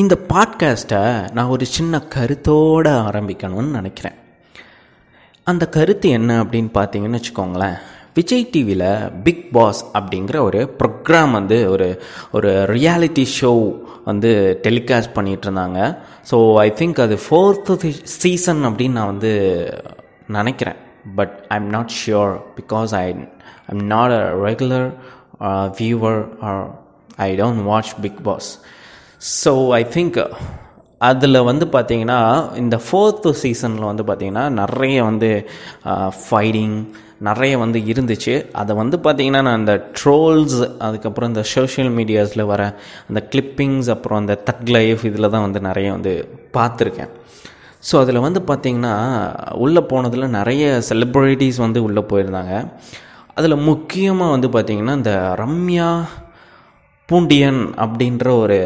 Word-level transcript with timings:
இந்த 0.00 0.14
பாட்காஸ்ட்டை 0.28 1.00
நான் 1.32 1.50
ஒரு 1.54 1.64
சின்ன 1.64 1.98
கருத்தோடு 2.14 2.90
ஆரம்பிக்கணும்னு 2.90 3.72
நினைக்கிறேன். 3.78 4.14
அந்த 5.44 5.68
கருத்து 5.68 6.08
என்ன 6.08 6.44
அப்படின்னு 6.44 6.70
பார்த்தீங்கன்னு 6.74 7.20
வச்சுக்கோங்களேன். 7.20 7.76
விஜய் 8.14 8.48
டிவியில் 8.52 9.10
பிக் 9.22 9.52
பாஸ் 9.52 9.84
அப்படிங்கிற 9.98 10.38
ஒரு 10.38 10.60
ப்ரோக்ராம் 10.78 11.30
வந்து 11.30 11.70
ஒரு 11.70 12.02
ஒரு 12.32 12.50
ரியாலிட்டி 12.74 13.26
ஷோ 13.40 13.52
வந்து 14.04 14.60
டெலிகாஸ்ட் 14.62 15.14
பண்ணிகிட்டு 15.14 15.46
இருந்தாங்க. 15.48 15.98
ஸோ 16.30 16.56
ஐ 16.56 16.68
திங்க் 16.70 17.00
அது 17.00 17.18
ஃபோர்த்து 17.28 17.92
சீசன் 18.02 18.66
அப்படின்னு 18.66 18.98
நான் 18.98 19.12
வந்து 19.14 19.32
நினைக்கிறேன். 20.26 20.76
But 21.14 21.46
I 21.48 21.56
am 21.56 21.70
not 21.78 21.92
sure 22.00 22.34
because 22.60 22.94
I 23.04 23.06
I'm 23.66 23.86
not 23.94 24.10
a 24.10 24.22
regular 24.48 24.92
viewer 25.80 26.22
or 26.40 26.78
I 27.16 27.36
don't 27.40 27.62
watch 27.62 27.94
Bigg 28.00 28.22
Boss 28.22 28.58
so 29.30 29.50
I 29.78 29.82
think 29.94 30.18
அதில் 31.08 31.46
வந்து 31.48 31.64
பார்த்திங்கன்னா 31.74 32.18
இந்த 32.62 32.76
ஃபோர்த்து 32.84 33.30
சீசனில் 33.42 33.88
வந்து 33.90 34.04
பார்த்திங்கன்னா 34.08 34.44
நிறைய 34.60 34.98
வந்து 35.08 35.30
uh, 35.90 36.08
ஃபைட்டிங் 36.22 36.76
நிறைய 37.28 37.52
வந்து 37.62 37.78
இருந்துச்சு. 37.92 38.34
அதை 38.60 38.72
வந்து 38.80 38.96
பார்த்திங்கன்னா 39.04 39.42
நான் 39.46 39.60
இந்த 39.62 39.74
ட்ரோல்ஸ் 39.98 40.56
அதுக்கப்புறம் 40.86 41.30
இந்த 41.32 41.42
சோஷியல் 41.52 41.90
மீடியாஸில் 41.98 42.44
வர 42.44 42.62
அந்த 43.08 43.20
கிளிப்பிங்ஸ் 43.32 43.90
அப்புறம் 43.94 44.20
அந்த 44.22 44.36
தக் 44.48 44.70
லைஃப் 44.76 45.04
இதில் 45.10 45.32
தான் 45.34 45.44
வந்து 45.46 45.62
நிறைய 45.68 45.90
வந்து 45.92 46.14
பார்த்துருக்கேன் 46.56 47.12
ஸோ 47.82 47.94
அதில் 48.02 48.24
வந்து 48.26 48.42
பார்த்திங்கன்னா 48.50 48.94
உள்ளே 49.66 49.82
போனதில் 49.92 50.34
நிறைய 50.38 50.64
செலிப்ரிட்டிஸ் 50.88 51.60
வந்து 51.66 51.82
உள்ளே 51.82 52.04
போயிருந்தாங்க. 52.12 52.56
அதில் 53.34 53.64
முக்கியமாக 53.70 54.34
வந்து 54.34 54.50
பார்த்திங்கன்னா 54.56 54.96
இந்த 55.00 55.14
ரம்யா 55.42 55.90
பூண்டியன் 57.08 57.62
அப்படின்ற 57.84 58.26
ஒரு 58.38 58.58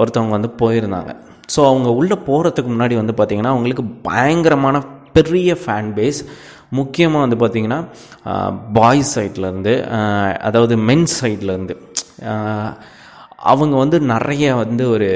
ஒருத்தவங்க 0.00 0.34
வந்து 0.38 0.52
போயிருந்தாங்க. 0.62 1.12
ஸோ 1.54 1.60
அவங்க 1.70 1.88
உள்ளே 2.00 2.16
போகிறதுக்கு 2.28 2.70
முன்னாடி 2.74 2.94
வந்து 3.02 3.14
பார்த்திங்கன்னா 3.18 3.52
அவங்களுக்கு 3.54 3.84
பயங்கரமான 4.08 4.78
பெரிய 5.16 5.50
ஃபேன் 5.62 5.90
பேஸ் 5.96 6.20
முக்கியமாக 6.78 7.24
வந்து 7.24 7.38
பார்த்திங்கன்னா 7.42 7.80
பாய்ஸ் 8.78 9.12
சைட்லேருந்து 9.16 9.72
அதாவது 10.48 10.74
மென்ஸ் 10.90 11.14
சைட்லேருந்து 11.22 11.76
அவங்க 13.50 13.74
வந்து 13.82 13.98
நிறைய 14.14 14.46
வந்து 14.62 14.84
ஒரு 14.94 15.08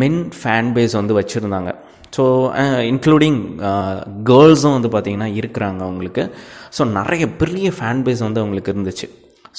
மென் 0.00 0.20
ஃபேன் 0.38 0.68
பேஸ் 0.76 0.94
வந்து 0.98 1.14
வச்சுருந்தாங்க. 1.18 1.70
ஸோ 2.16 2.24
இன்க்ளூடிங் 2.90 3.40
கேர்ள்ஸும் 4.30 4.76
வந்து 4.76 4.90
பார்த்திங்கன்னா 4.94 5.28
இருக்கிறாங்க 5.40 5.80
அவங்களுக்கு. 5.86 6.24
ஸோ 6.76 6.84
நிறைய 6.98 7.26
பெரிய 7.42 7.68
ஃபேன் 7.78 8.02
பேஸ் 8.06 8.24
வந்து 8.26 8.42
அவங்களுக்கு 8.42 8.72
இருந்துச்சு. 8.74 9.08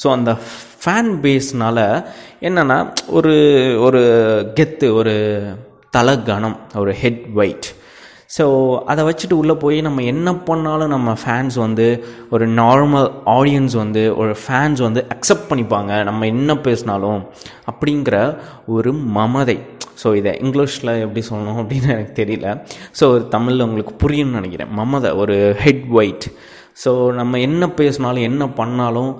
ஸோ 0.01 0.07
அந்த 0.07 0.31
ஃபேன் 0.83 1.11
பேஸ்னால் 1.25 1.85
என்னென்னா 2.47 2.77
ஒரு 3.17 3.35
ஒரு 3.79 4.01
கெத்து 4.59 4.89
ஒரு 4.99 5.15
தலகணம் 5.97 6.57
ஒரு 6.83 6.93
ஹெட் 6.93 7.23
வெயிட் 7.39 7.67
ஸோ 8.37 8.45
அதை 8.91 9.01
வச்சுட்டு 9.07 9.35
உள்ளே 9.39 9.53
போய் 9.53 9.77
நம்ம 9.81 10.03
என்ன 10.11 10.29
பண்ணாலும் 10.35 10.93
நம்ம 10.93 11.09
ஃபேன்ஸ் 11.23 11.55
வந்து 11.55 11.85
ஒரு 12.29 12.45
நார்மல் 12.47 13.07
ஆடியன்ஸ் 13.25 13.75
வந்து 13.75 14.03
ஒரு 14.15 14.35
ஃபேன்ஸ் 14.43 14.81
வந்து 14.81 15.01
அக்செப்ட் 15.15 15.49
பண்ணிப்பாங்க. 15.49 15.91
நம்ம 16.03 16.25
என்ன 16.25 16.55
பேசினாலும் 16.67 17.19
அப்படிங்கிற 17.71 18.15
ஒரு 18.65 18.93
மமதை. 18.93 19.57
ஸோ 20.03 20.15
இதை 20.15 20.31
இங்கிலீஷில் 20.43 20.93
எப்படி 21.03 21.21
சொல்லணும் 21.29 21.59
அப்படின்னு 21.61 21.91
எனக்கு 21.95 22.15
தெரியல. 22.23 22.47
ஸோ 22.99 23.03
ஒரு 23.15 23.23
தமிழில் 23.27 23.65
உங்களுக்கு 23.67 23.95
புரியும்னு 24.03 24.37
நினைக்கிறேன். 24.39 24.73
மமதை 24.79 25.11
ஒரு 25.23 25.37
ஹெட் 25.59 25.85
வெயிட் 25.99 26.27
ஸோ 26.83 26.91
நம்ம 27.13 27.39
என்ன 27.39 27.63
பேசினாலும் 27.79 28.27
என்ன 28.29 28.43
பண்ணாலும் 28.59 29.11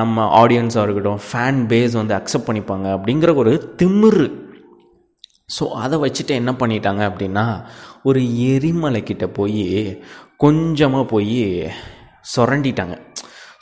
நம்ம 0.00 0.26
ஆடியன்ஸாக 0.40 0.84
இருக்கட்டும் 0.86 1.20
ஃபேன் 1.26 1.60
பேஸ் 1.70 1.94
வந்து 2.00 2.14
அக்செப்ட் 2.18 2.48
பண்ணிப்பாங்க 2.48 2.86
அப்படிங்கிற 2.96 3.30
ஒரு 3.42 3.52
திமிரு. 3.82 4.26
ஸோ 5.56 5.64
அதை 5.84 5.96
வச்சுட்டு 6.04 6.32
என்ன 6.40 6.52
பண்ணிட்டாங்க 6.60 7.02
அப்படின்னா 7.10 7.46
ஒரு 8.08 8.20
எரிமலை 8.52 9.02
கிட்ட 9.02 9.26
போய் 9.38 9.66
கொஞ்சமாக 10.44 11.04
போய் 11.12 11.42
சுரண்டிட்டாங்க. 12.34 12.96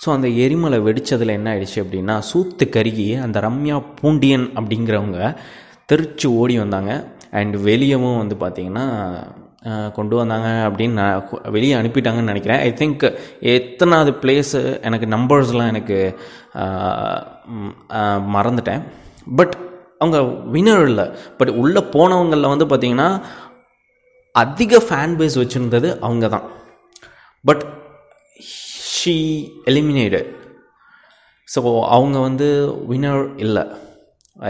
ஸோ 0.03 0.09
அந்த 0.17 0.29
எரிமலை 0.45 0.79
வெடித்ததில் 0.87 1.37
என்ன 1.39 1.49
ஆயிடுச்சு 1.55 1.79
அப்படின்னா 1.85 2.15
சூத்து 2.31 2.65
கருகி 2.77 3.09
அந்த 3.25 3.41
ரம்யா 3.41 3.77
பூண்டியன் 4.01 4.47
அப்படிங்கிறவங்க 4.59 5.21
தெரிச்சு 5.93 6.27
ஓடி 6.41 6.55
வந்தாங்க. 6.59 6.93
அண்ட் 7.41 7.57
வெளியவும் 7.69 8.21
வந்து 8.23 8.37
பார்த்திங்கன்னா 8.43 8.87
கொண்டு 9.97 10.15
வந்தாங்க 10.21 10.49
அப்படின்னு 10.69 10.99
நான் 11.01 11.51
வெளியே 11.57 11.75
அனுப்பிட்டாங்கன்னு 11.81 12.31
நினைக்கிறேன். 12.31 12.61
ஐ 12.67 12.71
திங்க் 12.81 13.05
எத்தனாவது 13.55 14.13
பிளேஸு 14.23 14.61
எனக்கு 14.89 15.07
நம்பர்ஸ்லாம் 15.15 15.71
எனக்கு 15.73 15.99
மறந்துட்டேன். 18.37 18.83
பட் 19.41 19.55
அவங்க 20.03 20.21
வினர் 20.55 20.85
இல்லை. 20.91 21.07
பட் 21.39 21.53
உள்ளே 21.63 21.83
போனவங்களில் 21.95 22.53
வந்து 22.53 22.67
பார்த்திங்கன்னா 22.73 23.09
அதிக 24.35 24.79
ஃபேன் 24.87 25.15
பேஸ் 25.21 25.39
வச்சுருந்தது 25.43 25.89
அவங்க 26.07 26.29
தான் 26.35 26.47
பட் 27.45 27.63
ஷீ 28.95 29.17
எலிமினேட்டட் 29.71 30.29
ஸோ 31.49 31.61
அவங்க 31.97 32.19
வந்து 32.27 32.49
வினர் 32.91 33.23
இல்லை. 33.45 33.65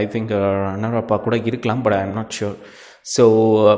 ஐ 0.01 0.03
திங்க் 0.13 0.33
ரன்னர் 0.67 1.01
அப்பா 1.01 1.17
கூட 1.25 1.37
இருக்கலாம் 1.51 1.83
but 1.85 1.97
I 1.97 2.01
am 2.07 2.17
not 2.19 2.35
sure 2.39 2.57
so 3.07 3.25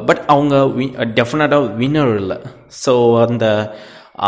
but 0.09 0.23
அவங்க 0.35 0.55
வி 0.79 0.87
டெஃபினட்டாக 1.19 1.69
வின்னர் 1.81 2.15
இல்லை. 2.23 2.39
ஸோ 2.85 2.93
அந்த 3.27 3.47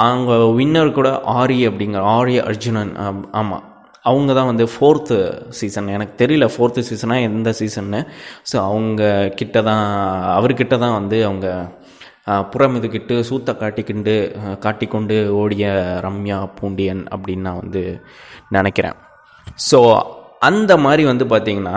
அவங்க 0.05 0.33
வின்னர் 0.59 0.97
கூட 0.99 1.09
ஆரி 1.41 1.59
அப்படிங்கிற 1.71 2.05
ஆரி 2.19 2.37
அர்ஜுனன் 2.51 2.93
ஆமாம் 3.41 3.65
அவங்க 4.11 4.31
தான் 4.39 4.49
வந்து 4.51 4.65
ஃபோர்த்து 4.73 5.17
சீசன் 5.59 5.89
எனக்கு 5.97 6.15
தெரியல 6.23 6.47
ஃபோர்த்து 6.55 6.87
சீசனாக 6.89 7.27
எந்த 7.29 7.51
சீசன்னு 7.61 8.01
ஸோ 8.51 8.57
அவங்க 8.71 9.03
கிட்ட 9.41 9.63
தான் 9.69 9.85
அவர்கிட்ட 10.37 10.75
தான் 10.85 10.97
வந்து 10.99 11.19
அவங்க 11.29 11.49
புறம் 12.53 12.77
இதுக்கிட்டு 12.79 13.17
சூத்த 13.29 13.51
காட்டிக்கிண்டு 13.63 14.15
காட்டிக்கொண்டு 14.65 15.17
ஓடிய 15.41 15.67
ரம்யா 16.07 16.39
பூண்டியன் 16.59 17.03
அப்படின்னு 17.15 17.47
நான் 17.49 17.61
வந்து 17.63 17.83
நினைக்கிறேன். 18.57 18.97
ஸோ 19.71 19.79
அந்த 20.49 20.73
மாதிரி 20.87 21.05
வந்து 21.11 21.25
பார்த்திங்கன்னா 21.33 21.77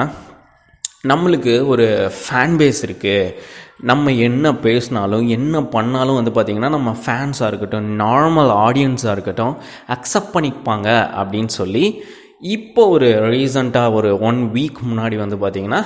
நம்மளுக்கு 1.08 1.66
ஒரு 1.66 2.12
ஃபேன் 2.26 2.56
பேஸ் 2.58 2.86
இருக்குது 2.86 3.34
நம்ம 3.82 4.12
என்ன 4.12 4.54
பேசினாலும் 4.54 5.28
என்ன 5.28 5.64
பண்ணாலும் 5.64 6.16
வந்து 6.16 6.32
பார்த்திங்கன்னா 6.32 6.70
நம்ம 6.70 6.96
ஃபேன்ஸாக 7.06 7.48
இருக்கட்டும் 7.48 8.00
நார்மல் 8.00 8.52
ஆடியன்ஸாக 8.58 9.12
இருக்கட்டும் 9.12 9.56
அக்செப்ட் 9.88 10.34
பண்ணிப்பாங்க 10.34 10.88
அப்படின்னு 11.16 11.48
சொல்லி 11.48 12.04
இப்போ 12.40 12.88
ஒரு 12.88 13.10
ரீசண்டாக 13.30 13.94
ஒரு 13.94 14.20
ஒன் 14.20 14.52
வீக் 14.52 14.82
முன்னாடி 14.82 15.16
வந்து 15.16 15.36
பார்த்திங்கன்னா 15.36 15.82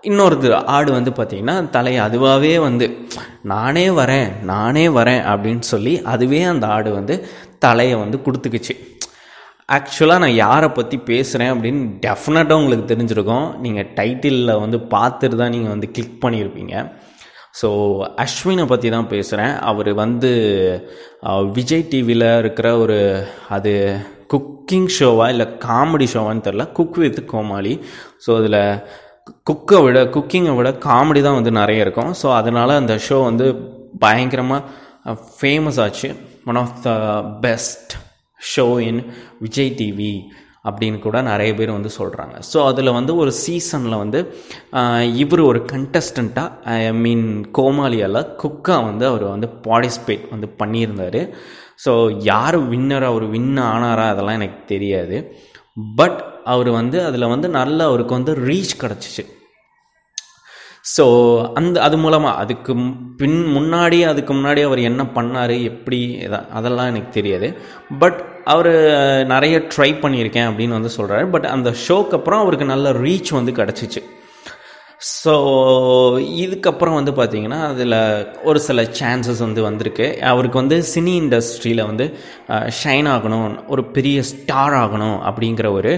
இன்னொரு 0.00 0.54
ஆடு 0.54 0.92
வந்து 0.92 1.10
பார்த்திங்கன்னா 1.10 1.70
தலையை 1.70 2.08
அதுவாகவே 2.08 2.60
வந்து 2.60 3.06
நானே 3.42 3.88
வரேன் 3.90 4.42
நானே 4.42 4.88
வரேன் 4.88 5.22
அப்படின்னு 5.24 5.58
சொல்லி 5.58 6.02
அதுவே 6.02 6.42
அந்த 6.42 6.66
ஆடு 6.66 6.92
வந்து 6.92 7.28
தலையை 7.58 7.98
வந்து 7.98 8.20
கொடுத்துக்குச்சு. 8.24 8.76
ஆக்சுவலாக 9.76 10.22
நான் 10.24 10.38
யாரை 10.44 10.68
பற்றி 10.76 10.96
பேசுகிறேன் 11.08 11.50
அப்படின்னு 11.54 11.82
டெஃபினட்டாக 12.04 12.60
உங்களுக்கு 12.60 12.84
தெரிஞ்சிருக்கும். 12.92 13.48
நீங்கள் 13.64 13.88
டைட்டிலில் 13.98 14.60
வந்து 14.62 14.78
பார்த்துட்டு 14.94 15.36
தான் 15.40 15.52
நீங்கள் 15.54 15.74
வந்து 15.74 15.88
கிளிக் 15.96 16.22
பண்ணியிருப்பீங்க. 16.24 16.74
ஸோ 17.60 17.68
அஸ்வினை 18.24 18.64
பற்றி 18.72 18.88
தான் 18.94 19.10
பேசுகிறேன் 19.12 19.52
அவர் 19.70 19.90
வந்து 20.02 20.30
விஜய் 21.58 21.84
டிவியில் 21.92 22.26
இருக்கிற 22.42 22.70
ஒரு 22.84 22.98
அது 23.56 23.74
குக்கிங் 24.32 24.88
ஷோவா 24.96 25.26
இல்லை 25.34 25.46
காமெடி 25.66 26.08
ஷோவான்னு 26.14 26.46
தெரில 26.48 26.66
குக் 26.78 26.98
வித் 27.04 27.22
கோமாளி. 27.34 27.74
ஸோ 28.24 28.30
அதில் 28.40 28.60
குக்கை 29.48 29.78
விட 29.84 29.98
குக்கிங்கை 30.16 30.52
விட 30.58 30.70
காமெடி 30.88 31.20
தான் 31.28 31.38
வந்து 31.40 31.54
நிறைய 31.60 31.86
இருக்கும். 31.86 32.12
ஸோ 32.22 32.26
அதனால் 32.40 32.78
அந்த 32.80 32.94
ஷோ 33.08 33.18
வந்து 33.30 33.46
பயங்கரமாக 34.04 34.62
ஃபேமஸ் 35.38 35.80
ஆச்சு. 35.86 36.10
One 36.50 36.60
of 36.64 36.76
the 36.86 36.90
best 37.46 37.92
show 38.40 38.66
in 38.88 39.00
Vijay 39.40 39.74
TV 39.80 40.12
அப்படின்னு 40.68 40.98
கூட 40.98 41.18
நிறைய 41.22 41.50
பேர் 41.58 41.70
வந்து 41.76 41.90
சொல்கிறாங்க 41.98 42.36
ஸோ 42.52 42.58
அதில் 42.70 42.96
வந்து 42.98 43.12
ஒரு 43.22 43.32
சீசனில் 43.44 44.00
வந்து 44.02 44.20
இவர் 45.22 45.42
ஒரு 45.50 45.60
கண்டஸ்டண்ட்டாக 45.72 46.74
ஐ 46.76 46.92
மீன் 47.04 47.26
கோமாளியால் 47.58 48.20
குக்காக 48.42 48.80
வந்து 48.88 49.04
அவர் 49.06 49.24
வந்து 49.34 49.48
பார்ட்டிசிபேட் 49.66 50.26
வந்து 50.34 50.48
பண்ணியிருந்தார். 50.62 51.20
ஸோ 51.84 51.92
யார் 52.22 52.58
வின்னர் 52.72 53.06
அவர் 53.10 53.26
வின் 53.34 53.56
ஆனாரா 53.70 54.06
அதெல்லாம் 54.12 54.38
எனக்கு 54.40 54.60
தெரியாது. 54.74 55.16
பட் 55.98 56.20
அவர் 56.54 56.70
வந்து 56.70 56.98
அதில் 57.04 57.32
வந்து 57.34 57.48
நல்ல 57.58 57.78
அவருக்கு 57.84 58.14
வந்து 58.18 58.32
ரீச் 58.48 58.74
கிடச்சிச்சு. 58.82 59.24
ஸோ 60.94 61.04
அந்த 61.58 61.76
அது 61.86 61.96
மூலமாக 62.02 62.40
அதுக்கு 62.42 62.72
பின் 63.20 63.40
முன்னாடி 63.56 63.98
அதுக்கு 64.10 64.32
முன்னாடி 64.34 64.60
அவர் 64.66 64.80
என்ன 64.90 65.02
பண்ணார் 65.16 65.54
எப்படி 65.70 66.00
அதெல்லாம் 66.58 66.90
எனக்கு 66.92 67.10
தெரியாது. 67.16 67.48
பட் 68.02 68.20
அவர் 68.52 68.70
நிறைய 69.32 69.56
ட்ரை 69.72 69.90
பண்ணியிருக்கேன் 70.04 70.48
அப்படின்னு 70.50 70.78
வந்து 70.78 70.92
சொல்கிறாரு 70.98 71.26
பட் 71.34 71.48
அந்த 71.54 71.70
ஷோக்கு 71.86 72.16
அப்புறம் 72.18 72.42
அவருக்கு 72.44 72.72
நல்ல 72.74 72.92
ரீச் 73.04 73.32
வந்து 73.38 73.52
கிடச்சிச்சு. 73.58 74.02
ஸோ 75.22 75.34
இதுக்கப்புறம் 76.44 76.96
வந்து 76.98 77.12
பார்த்திங்கன்னா 77.18 77.58
அதில் 77.72 77.96
ஒரு 78.48 78.60
சில 78.68 78.82
சான்சஸ் 78.98 79.42
வந்து 79.46 79.62
வந்திருக்கு. 79.68 80.06
அவருக்கு 80.30 80.60
வந்து 80.62 80.78
சினி 80.94 81.12
இண்டஸ்ட்ரியில் 81.22 81.88
வந்து 81.90 82.06
ஷைன் 82.80 83.08
ஆகணும் 83.14 83.48
ஒரு 83.74 83.84
பெரிய 83.96 84.22
ஸ்டார் 84.32 84.76
ஆகணும் 84.84 85.18
அப்படிங்கிற 85.30 85.70
ஒரு 85.78 85.92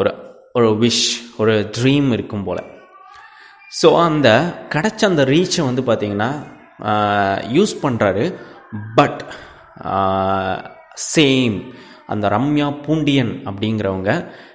ஒரு 0.00 0.12
ஒரு 0.58 0.70
விஷ் 0.84 1.06
ஒரு 1.42 1.54
ட்ரீம் 1.78 2.10
இருக்கும் 2.16 2.46
போல். 2.48 2.62
ஸோ 3.82 3.88
அந்த 4.02 4.28
கிடைச்ச 4.68 5.04
அந்த 5.04 5.24
ரீச்சை 5.24 5.62
வந்து 5.64 5.82
பார்த்திங்கன்னா 5.82 6.30
யூஸ் 7.52 7.74
பண்ணுறாரு 7.82 8.24
பட் 8.94 9.22
சேம் 11.14 11.56
அந்த 12.06 12.28
ரம்யா 12.28 12.68
பூண்டியன் 12.86 13.32
அப்படிங்கிறவங்க 13.48 14.12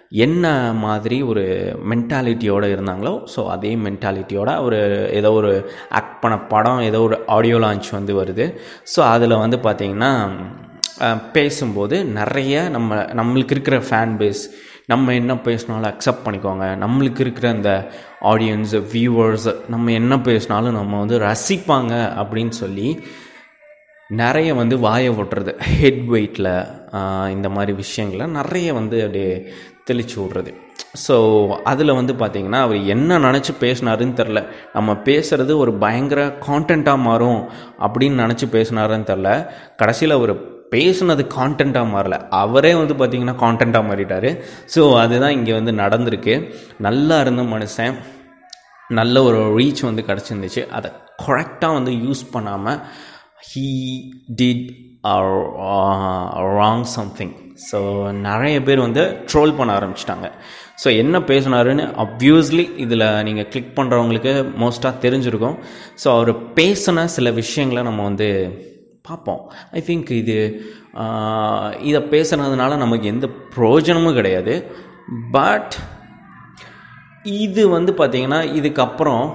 என்ன 0.10 0.74
மாதிரி 0.74 1.22
ஒரு 1.22 1.44
மென்டாலிட்டியோடு 1.90 2.68
இருந்தாங்களோ 2.76 3.14
ஸோ 3.36 3.48
அதே 3.48 3.76
மென்டாலிட்டியோட 3.76 4.62
ஒரு 4.62 4.80
ஏதோ 5.14 5.32
ஒரு 5.32 5.72
ஆக்ட் 5.90 6.20
பண்ண 6.20 6.40
படம் 6.40 6.80
ஏதோ 6.80 7.02
ஒரு 7.02 7.18
ஆடியோ 7.28 7.58
லான்ச் 7.60 7.90
வந்து 7.92 8.24
வருது. 8.24 8.46
ஸோ 8.96 9.00
அதில் 9.00 9.36
வந்து 9.38 9.58
பார்த்திங்கன்னா 9.58 10.12
பேசும்போது 11.32 12.06
நிறைய 12.06 12.70
நம்ம 12.70 12.96
நம்மளுக்கு 12.96 13.52
இருக்கிற 13.52 13.78
ஃபேன் 13.78 14.16
பேஸ் 14.18 14.44
நம்ம 14.92 15.14
என்ன 15.22 15.34
பேசினாலும் 15.48 15.90
அக்செப்ட் 15.92 16.26
பண்ணிக்கோங்க. 16.26 16.66
நம்மளுக்கு 16.84 17.22
இருக்கிற 17.26 17.48
அந்த 17.56 17.72
ஆடியன்ஸ் 18.32 18.76
வியூவர்ஸ் 18.94 19.48
நம்ம 19.74 19.92
என்ன 20.02 20.14
பேசினாலும் 20.28 20.78
நம்ம 20.80 21.00
வந்து 21.04 21.18
ரசிப்பாங்க 21.26 21.94
அப்படின்னு 22.22 22.56
சொல்லி 22.62 22.88
நிறைய 24.22 24.50
வந்து 24.60 24.76
வாயை 24.86 25.10
ஓட்டுறது. 25.20 25.52
ஹெட் 25.80 26.04
வெயிட்டில் 26.14 26.52
இந்த 27.36 27.48
மாதிரி 27.56 27.74
விஷயங்களை 27.84 28.28
நிறைய 28.40 28.68
வந்து 28.80 28.98
அப்படியே 29.06 29.34
தெளிச்சு 29.90 30.18
விட்றது. 30.22 30.52
ஸோ 31.06 31.16
அதில் 31.72 31.98
வந்து 32.00 32.14
பார்த்திங்கன்னா 32.22 32.60
அவர் 32.68 32.80
என்ன 32.94 33.20
நினச்சி 33.26 33.54
பேசினாருன்னு 33.64 34.20
தெரில 34.22 34.42
நம்ம 34.76 34.96
பேசுகிறது 35.08 35.56
ஒரு 35.64 35.72
பயங்கர 35.84 36.22
கான்டென்ட்டாக 36.48 37.06
மாறும் 37.08 37.42
அப்படின்னு 37.86 38.24
நினச்சி 38.26 38.48
பேசினாருன்னு 38.56 39.10
தெரில 39.12 39.32
கடைசியில் 39.82 40.18
அவர் 40.20 40.34
பேசுனது 40.74 41.24
கான்டென்ட்டாக 41.38 41.88
மாறல. 41.94 42.18
அவரே 42.44 42.72
வந்து 42.82 42.96
பார்த்திங்கன்னா 43.02 43.36
கான்டென்ட்டாக 43.44 43.88
மாறிட்டார். 43.90 44.30
ஸோ 44.76 44.82
அதுதான் 45.04 45.36
இங்கே 45.40 45.54
வந்து 45.60 45.74
நடந்திருக்கு. 45.84 46.36
நல்லா 46.88 47.18
இருந்த 47.26 47.46
மனுஷன் 47.54 47.98
நல்ல 49.00 49.24
ஒரு 49.30 49.40
ரீச் 49.58 49.82
வந்து 49.90 50.04
கிடச்சிருந்துச்சு. 50.10 50.62
அதை 50.78 50.92
கரெக்டாக 51.26 51.78
வந்து 51.78 51.92
யூஸ் 52.06 52.24
பண்ணாமல் 52.36 52.80
he 53.50 53.68
did 54.40 54.70
wrong 56.60 56.88
something 56.96 57.36
so 57.70 57.80
நிறைய 58.28 58.56
பேர் 58.68 58.80
வந்து 58.86 59.04
ட்ரோல் 59.30 59.56
பண்ண 59.58 59.72
ஆரம்பிச்சிட்டாங்க. 59.80 60.28
ஸோ 60.82 60.88
என்ன 61.02 61.20
பேசினாருன்னு 61.30 61.86
அப்வியஸ்லி 62.04 62.66
இதில் 62.84 63.06
நீங்கள் 63.28 63.48
கிளிக் 63.54 63.74
பண்ணுறவங்களுக்கு 63.80 64.34
மோஸ்ட்டாக 64.64 65.02
தெரிஞ்சிருக்கும். 65.06 65.58
ஸோ 66.04 66.08
அவர் 66.16 66.32
பேசின 66.60 67.06
சில 67.16 67.32
விஷயங்களை 67.42 67.84
நம்ம 67.90 68.04
வந்து 68.10 68.30
பார்ப்போம். 69.08 69.42
ஐ 69.78 69.80
திங்க் 69.88 70.12
இது 70.22 70.38
இதை 71.90 72.02
பேசுனதுனால 72.14 72.78
நமக்கு 72.84 73.08
எந்த 73.14 73.28
பிரயோஜனமும் 73.56 74.18
கிடையாது. 74.20 74.54
பட் 75.38 75.76
இது 77.46 77.64
வந்து 77.78 77.92
பார்த்திங்கன்னா 78.00 78.42
இதுக்கப்புறம் 78.60 79.26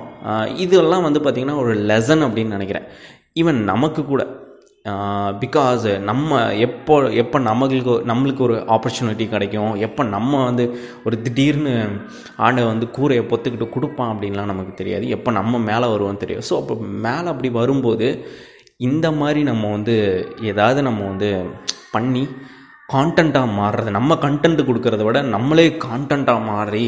இதெல்லாம் 0.65 1.07
வந்து 1.07 1.21
பார்த்திங்கன்னா 1.25 1.59
ஒரு 1.65 1.75
லெசன் 1.91 2.25
அப்படின்னு 2.27 2.57
நினைக்கிறேன். 2.57 2.89
ஈவன் 3.41 3.61
நமக்கு 3.73 4.03
கூட 4.13 4.23
பிகாஸ் 5.43 5.85
நம்ம 6.09 6.39
எப்போ 6.65 6.95
எப்போ 7.23 7.39
நம்மளுக்கு 7.47 7.93
நம்மளுக்கு 8.11 8.43
ஒரு 8.47 8.57
ஆப்பர்ச்சுனிட்டி 8.75 9.27
கிடைக்கும் 9.35 9.75
எப்போ 9.87 10.03
நம்ம 10.15 10.43
வந்து 10.49 10.65
ஒரு 11.07 11.17
திடீர்னு 11.27 11.75
ஆண்டை 12.47 12.65
வந்து 12.73 12.87
கூரையை 12.97 13.23
பொத்துக்கிட்டு 13.31 13.69
கொடுப்பான் 13.77 14.13
அப்படின்லாம் 14.15 14.53
நமக்கு 14.53 14.73
தெரியாது. 14.81 15.07
எப்போ 15.17 15.33
நம்ம 15.39 15.61
மேலே 15.71 15.87
வருவோம் 15.93 16.21
தெரியும் 16.25 16.47
ஸோ 16.51 16.57
அப்போ 16.63 16.75
மேலே 17.07 17.27
அப்படி 17.33 17.51
வரும்போது 17.61 18.09
இந்த 18.81 19.07
மாதிரி 19.13 19.41
நம்ம 19.49 19.65
வந்து 19.71 19.97
ஏதாவது 20.51 20.81
நம்ம 20.87 21.01
வந்து 21.11 21.29
பண்ணி 21.93 22.23
கான்டென்ட்டாக 22.93 23.55
மாறுறது 23.59 23.91
நம்ம 23.97 24.15
கண்டென்ட் 24.25 24.63
கொடுக்கறத 24.69 25.03
விட 25.05 25.19
நம்மளே 25.35 25.67
கான்டென்ட்டாக 25.85 26.47
மாறி 26.49 26.87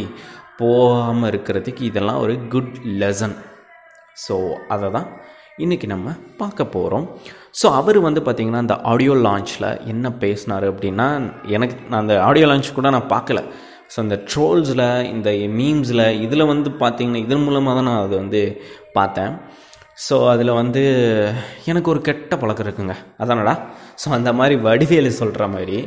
போகாமல் 0.59 1.29
இருக்கிறதுக்கு 1.31 1.83
இதெல்லாம் 1.91 2.23
ஒரு 2.25 2.35
குட் 2.53 2.75
லெசன் 3.03 3.37
ஸோ 4.25 4.37
அதை 4.75 4.89
தான் 4.91 5.09
இன்றைக்கி 5.65 5.87
நம்ம 5.93 6.09
பார்க்க 6.37 6.65
போகிறோம் 6.75 7.07
ஸோ 7.61 7.67
அவர் 7.81 7.99
வந்து 8.07 8.21
பார்த்திங்கன்னா 8.21 8.63
அந்த 8.65 8.77
ஆடியோ 8.91 9.15
லான்ச்சில் 9.27 9.69
என்ன 9.93 10.07
பேசினார் 10.25 10.67
அப்படின்னா 10.71 11.07
எனக்கு 11.57 11.77
நான் 11.91 12.03
அந்த 12.03 12.17
ஆடியோ 12.23 12.49
லான்ச் 12.51 12.77
கூட 12.79 12.91
நான் 12.97 13.13
பார்க்கல. 13.15 13.41
ஸோ 13.93 13.97
அந்த 14.05 14.17
ட்ரோல்ஸில் 14.31 14.87
இந்த 15.15 15.31
மீம்ஸில் 15.59 16.07
இதில் 16.25 16.51
வந்து 16.53 16.71
பார்த்திங்கன்னா 16.83 17.23
இதன் 17.27 17.45
மூலமாக 17.45 17.75
தான் 17.79 17.89
நான் 17.91 18.05
அதை 18.07 18.17
வந்து 18.19 18.43
பார்த்தேன். 18.99 19.35
ஸோ 19.97 20.17
அதில் 20.31 20.59
வந்து 20.61 20.83
எனக்கு 21.71 21.91
ஒரு 21.91 22.01
கெட்ட 22.09 22.37
பழக்கம் 22.37 22.67
இருக்குங்க. 22.67 22.95
அதானடா? 23.23 23.55
ஸோ 24.03 24.09
அந்த 24.19 24.31
மாதிரி 24.33 24.55
வடிவேலு 24.67 25.13
சொல்கிற 25.21 25.47
மாதிரி 25.55 25.79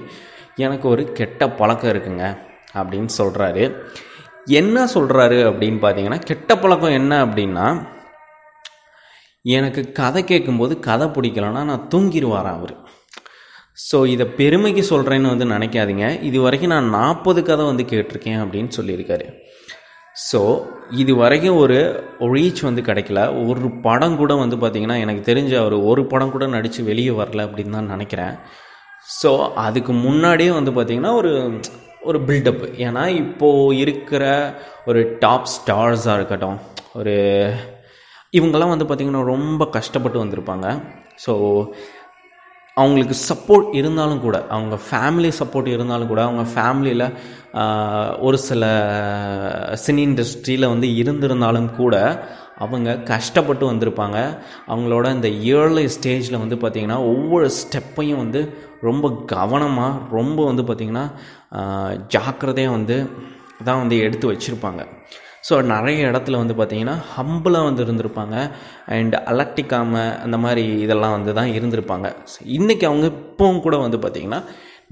எனக்கு 0.65 0.85
ஒரு 0.89 1.03
கெட்ட 1.19 1.49
பழக்கம் 1.59 1.91
இருக்குங்க 1.93 2.25
அப்படின்னு 2.79 3.11
சொல்கிறாரு 3.17 3.63
என்ன 4.59 4.85
சொல்கிறாரு 4.93 5.37
அப்படின்னு 5.49 5.79
பார்த்தீங்கன்னா 5.81 6.19
கெட்ட 6.29 6.57
பழக்கம் 6.57 6.97
என்ன 6.99 7.13
அப்படின்னா 7.25 7.67
எனக்கு 9.57 9.81
கதை 9.99 10.21
கேட்கும்போது 10.23 10.73
கதை 10.87 11.07
பிடிக்கலன்னா 11.07 11.61
நான் 11.69 11.87
தூங்கிடுவாரான் 11.93 12.57
அவர். 12.59 12.73
ஸோ 13.89 13.97
இதை 14.13 14.25
பெருமைக்கு 14.39 14.83
சொல்கிறேன்னு 14.89 15.31
வந்து 15.33 15.45
நினைக்காதீங்க. 15.55 16.07
இது 16.29 16.37
வரைக்கும் 16.41 16.73
நான் 16.73 16.89
நாற்பது 16.97 17.41
கதை 17.49 17.65
வந்து 17.65 17.83
கேட்டிருக்கேன் 17.91 18.41
அப்படின்னு 18.43 18.71
சொல்லியிருக்காரு. 18.77 19.27
ஸோ 20.27 20.39
இது 21.01 21.11
வரைக்கும் 21.21 21.57
ஒரு 21.63 21.77
ரீச் 22.33 22.61
வந்து 22.67 22.81
கிடைக்கல. 22.87 23.19
ஒரு 23.49 23.67
படம் 23.85 24.17
கூட 24.21 24.33
வந்து 24.43 24.57
பார்த்திங்கன்னா 24.61 24.97
எனக்கு 25.03 25.21
தெரிஞ்ச 25.29 25.53
அவர் 25.63 25.75
ஒரு 25.89 26.01
படம் 26.11 26.33
கூட 26.35 26.45
நடித்து 26.55 26.81
வெளியே 26.89 27.13
வரல 27.19 27.45
அப்படின்னு 27.47 27.77
தான் 27.77 27.93
நினைக்கிறேன். 27.93 28.33
ஸோ 29.19 29.31
அதுக்கு 29.65 29.91
முன்னாடியே 30.05 30.51
வந்து 30.57 30.71
பார்த்திங்கன்னா 30.77 31.13
ஒரு 31.21 31.33
ஒரு 32.09 32.19
பில்டப் 32.27 32.65
ஏன்னா 32.85 33.03
இப்போது 33.21 33.77
இருக்கிற 33.83 34.23
ஒரு 34.89 34.99
டாப் 35.23 35.47
ஸ்டார்ஸாக 35.55 36.17
இருக்கட்டும் 36.19 36.57
ஒரு 36.99 37.15
இவங்கெல்லாம் 38.37 38.73
வந்து 38.73 38.87
பார்த்திங்கன்னா 38.89 39.23
ரொம்ப 39.33 39.63
கஷ்டப்பட்டு 39.77 40.23
வந்திருப்பாங்க. 40.23 40.67
ஸோ 41.25 41.33
அவங்களுக்கு 42.81 43.15
சப்போர்ட் 43.29 43.69
இருந்தாலும் 43.79 44.21
கூட 44.25 44.37
அவங்க 44.55 44.75
ஃபேமிலி 44.87 45.31
சப்போர்ட் 45.39 45.69
இருந்தாலும் 45.75 46.11
கூட 46.11 46.21
அவங்க 46.27 46.43
ஃபேமிலியில் 46.53 47.05
ஒரு 48.27 48.37
சில 48.49 48.63
சினி 49.85 50.01
இண்டஸ்ட்ரியில் 50.09 50.71
வந்து 50.73 50.87
இருந்திருந்தாலும் 51.01 51.69
கூட 51.81 51.95
அவங்க 52.63 52.95
கஷ்டப்பட்டு 53.11 53.65
வந்திருப்பாங்க. 53.71 54.17
அவங்களோட 54.71 55.05
இந்த 55.17 55.29
இயர்லி 55.45 55.85
ஸ்டேஜில் 55.95 56.41
வந்து 56.43 56.55
பார்த்திங்கன்னா 56.63 56.97
ஒவ்வொரு 57.11 57.47
ஸ்டெப்பையும் 57.59 58.21
வந்து 58.23 58.41
ரொம்ப 58.87 59.05
கவனமாக 59.35 60.01
ரொம்ப 60.17 60.39
வந்து 60.49 60.63
பார்த்திங்கன்னா 60.69 61.05
ஜாக்கிரதையாக 62.15 62.75
வந்து 62.77 62.97
தான் 63.67 63.81
வந்து 63.83 63.95
எடுத்து 64.05 64.25
வச்சுருப்பாங்க. 64.31 64.81
ஸோ 65.49 65.57
நிறைய 65.73 66.09
இடத்துல 66.11 66.39
வந்து 66.41 66.55
பார்த்திங்கன்னா 66.59 66.95
ஹம்பிளாக 67.17 67.67
வந்து 67.67 67.83
இருந்திருப்பாங்க. 67.85 68.35
அண்ட் 68.95 69.15
அலட்டிக்காமல் 69.31 70.11
அந்த 70.25 70.39
மாதிரி 70.45 70.65
இதெல்லாம் 70.85 71.15
வந்து 71.17 71.33
தான் 71.39 71.53
இருந்திருப்பாங்க. 71.57 72.09
ஸோ 72.31 72.39
இன்றைக்கி 72.57 72.87
அவங்க 72.89 73.07
இப்போவும் 73.13 73.63
கூட 73.67 73.77
வந்து 73.85 73.99
பார்த்திங்கன்னா 74.05 74.41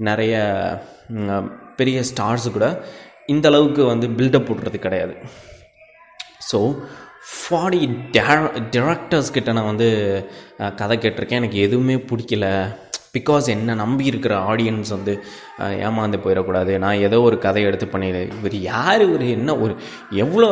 நிறைய 0.08 0.34
பெரிய 1.80 1.98
ஸ்டார்ஸ் 2.10 2.48
கூட 2.56 2.66
இந்த 3.34 3.46
அளவுக்கு 3.52 3.82
வந்து 3.92 4.06
பில்டப் 4.18 4.48
போடுறது 4.48 4.78
கிடையாது. 4.86 5.14
ஸோ 6.50 6.58
ஃபார்ட்டி 7.30 7.80
டேரக்டர்ஸ் 8.74 9.34
கிட்ட 9.36 9.52
நான் 9.56 9.70
வந்து 9.72 9.88
கதை 10.80 10.94
கேட்டிருக்கேன். 10.98 11.40
எனக்கு 11.42 11.58
எதுவுமே 11.66 11.96
பிடிக்கல. 12.10 12.46
பிகாஸ் 13.18 13.46
என்ன 13.56 13.76
நம்பி 13.82 14.04
இருக்கிற 14.12 14.34
ஆடியன்ஸ் 14.50 14.90
வந்து 14.96 15.14
ஏமாந்து 15.88 16.18
போயிடக்கூடாது. 16.24 16.72
நான் 16.84 17.02
ஏதோ 17.06 17.18
ஒரு 17.28 17.38
கதை 17.46 17.62
எடுத்து 17.68 17.86
பண்ணிடு. 17.92 18.22
இவர் 18.38 18.56
யார்? 18.70 19.02
இவர் 19.08 19.24
என்ன 19.36 19.56
ஒரு 19.64 19.74
எவ்வளோ 20.24 20.48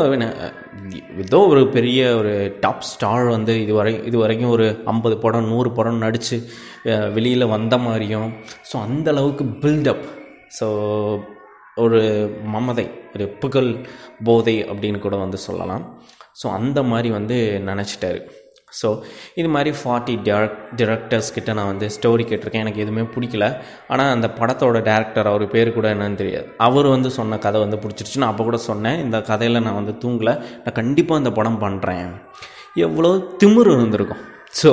ஏதோ 1.25 1.41
ஒரு 1.53 1.63
பெரிய 1.77 2.01
ஒரு 2.21 2.33
டாப் 2.65 2.87
ஸ்டார் 2.91 3.27
வந்து 3.37 3.55
இது 3.65 3.73
வரை 3.79 3.93
இது 4.11 4.17
வரைக்கும் 4.25 4.55
ஒரு 4.57 4.67
ஐம்பது 4.93 5.17
படம் 5.25 5.51
நூறு 5.53 5.71
படம் 5.79 6.03
நடித்து 6.05 6.39
வெளியில் 7.17 7.53
வந்த 7.55 7.75
மாதிரியும் 7.87 8.29
ஸோ 8.71 8.77
அந்த 8.89 9.09
அளவுக்கு 9.15 9.45
பில்டப் 9.65 10.05
ஸோ 10.59 10.69
ஒரு 11.85 12.01
மமதை 12.55 12.87
ஒரு 13.15 13.25
புகழ் 13.43 13.71
போதை 14.27 14.57
அப்படின்னு 14.71 14.99
கூட 14.99 15.17
வந்து 15.23 15.39
சொல்லலாம். 15.47 15.85
ஸோ 16.41 16.47
அந்த 16.59 16.79
மாதிரி 16.91 17.09
வந்து 17.19 17.37
நினச்சிட்டாரு. 17.69 18.21
ஸோ 18.81 18.89
இது 19.41 19.49
மாதிரி 19.55 19.71
ஃபார்ட்டி 19.81 20.15
டேரக் 20.29 20.59
டிரெக்டர்ஸ் 20.81 21.31
கிட்ட 21.37 21.51
நான் 21.59 21.71
வந்து 21.73 21.89
ஸ்டோரி 21.97 22.25
கேட்டிருக்கேன். 22.31 22.65
எனக்கு 22.65 22.83
எதுவுமே 22.85 23.05
பிடிக்கல. 23.15 23.47
ஆனால் 23.93 24.13
அந்த 24.17 24.29
படத்தோட 24.41 24.81
டேரக்டர் 24.91 25.31
அவர் 25.33 25.45
பேர் 25.55 25.77
கூட 25.79 25.89
என்னன்னு 25.95 26.21
தெரியாது. 26.23 26.49
அவர் 26.67 26.89
வந்து 26.95 27.11
சொன்ன 27.19 27.39
கதை 27.47 27.61
வந்து 27.65 27.81
பிடிச்சிருச்சு. 27.85 28.23
நான் 28.23 28.33
அப்போ 28.35 28.45
கூட 28.51 28.61
சொன்னேன். 28.71 29.01
இந்த 29.07 29.21
கதையில் 29.33 29.65
நான் 29.67 29.81
வந்து 29.81 29.97
தூங்கலை. 30.05 30.37
நான் 30.65 30.79
கண்டிப்பாக 30.81 31.23
இந்த 31.23 31.33
படம் 31.41 31.63
பண்ணுறேன் 31.67 32.09
எவ்வளோ 32.87 33.11
திமிர் 33.43 33.71
இருந்திருக்கும். 33.75 34.25
ஸோ 34.63 34.71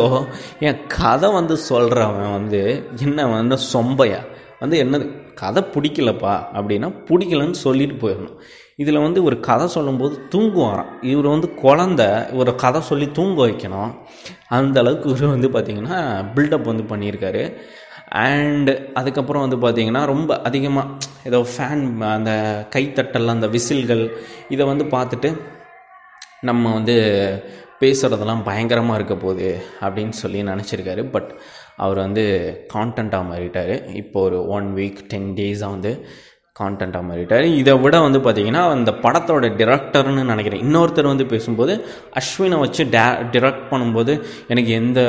என் 0.67 0.81
கதை 0.97 1.29
வந்து 1.39 1.55
சொல்கிறவன் 1.69 2.33
வந்து 2.37 2.61
என்ன 3.05 3.25
வந்து 3.37 3.55
சொம்பையா? 3.73 4.21
வந்து 4.63 4.77
என்னது? 4.83 5.05
கதை 5.41 5.61
பிடிக்கலப்பா 5.75 6.33
அப்படின்னா 6.57 6.89
பிடிக்கலன்னு 7.09 7.57
சொல்லிட்டு 7.65 7.95
போயிடணும். 8.03 8.35
இதில் 8.81 9.03
வந்து 9.05 9.19
ஒரு 9.27 9.37
கதை 9.47 9.65
சொல்லும்போது 9.75 10.15
தூங்குவாராம். 10.33 10.91
இவர் 11.11 11.27
வந்து 11.33 11.49
குழந்த 11.63 12.03
ஒரு 12.41 12.51
கதை 12.63 12.81
சொல்லி 12.89 13.07
தூங்க 13.17 13.37
வைக்கணும். 13.47 13.91
அந்த 14.57 14.77
அளவுக்கு 14.83 15.09
இவர் 15.13 15.33
வந்து 15.35 15.49
பார்த்திங்கன்னா 15.55 15.97
பில்டப் 16.35 16.69
வந்து 16.71 16.85
பண்ணியிருக்காரு. 16.91 17.43
அண்டு 18.23 18.73
அதுக்கப்புறம் 18.99 19.43
வந்து 19.45 19.59
பார்த்திங்கன்னா 19.63 20.01
ரொம்ப 20.13 20.31
அதிகமாக 20.47 20.95
ஏதோ 21.29 21.39
ஃபேன் 21.51 21.83
அந்த 22.15 22.31
கைத்தட்டல் 22.75 23.33
அந்த 23.35 23.47
விசில்கள் 23.55 24.03
இதை 24.55 24.63
வந்து 24.71 24.85
பார்த்துட்டு 24.95 25.29
நம்ம 26.49 26.73
வந்து 26.73 26.95
பேசுகிறதெல்லாம் 27.81 28.43
பயங்கரமாக 28.47 28.97
இருக்க 28.99 29.15
போகுது 29.15 29.47
அப்படின்னு 29.85 30.15
சொல்லி 30.21 30.41
நினச்சிருக்காரு. 30.49 31.03
பட் 31.15 31.31
அவர் 31.77 31.99
வந்து 32.05 32.25
கான்டென்ட்டாக 32.73 33.29
மாறிட்டார். 33.31 33.73
இப்போ 34.03 34.21
ஒரு 34.27 34.39
ஒன் 34.57 34.69
வீக் 34.77 35.01
டென் 35.13 35.33
டேஸாக 35.39 35.75
வந்து 35.75 35.91
கான்டென்ட்டாக 36.59 37.07
மாறிட்டார். 37.07 37.45
இதை 37.59 37.73
விட 37.83 37.99
வந்து 38.05 38.19
பார்த்திங்கன்னா 38.25 38.63
அந்த 38.73 38.91
படத்தோட 39.03 39.45
டிரெக்டர்னு 39.61 40.23
நினைக்கிறேன். 40.31 40.61
இன்னொருத்தர் 40.65 41.09
வந்து 41.11 41.25
பேசும்போது 41.31 41.73
அஸ்வினை 42.19 42.57
வச்சு 42.63 42.83
டே 42.95 43.05
டிரெக்ட் 43.35 43.65
பண்ணும்போது 43.71 44.15
எனக்கு 44.53 44.71
எந்த 44.81 44.99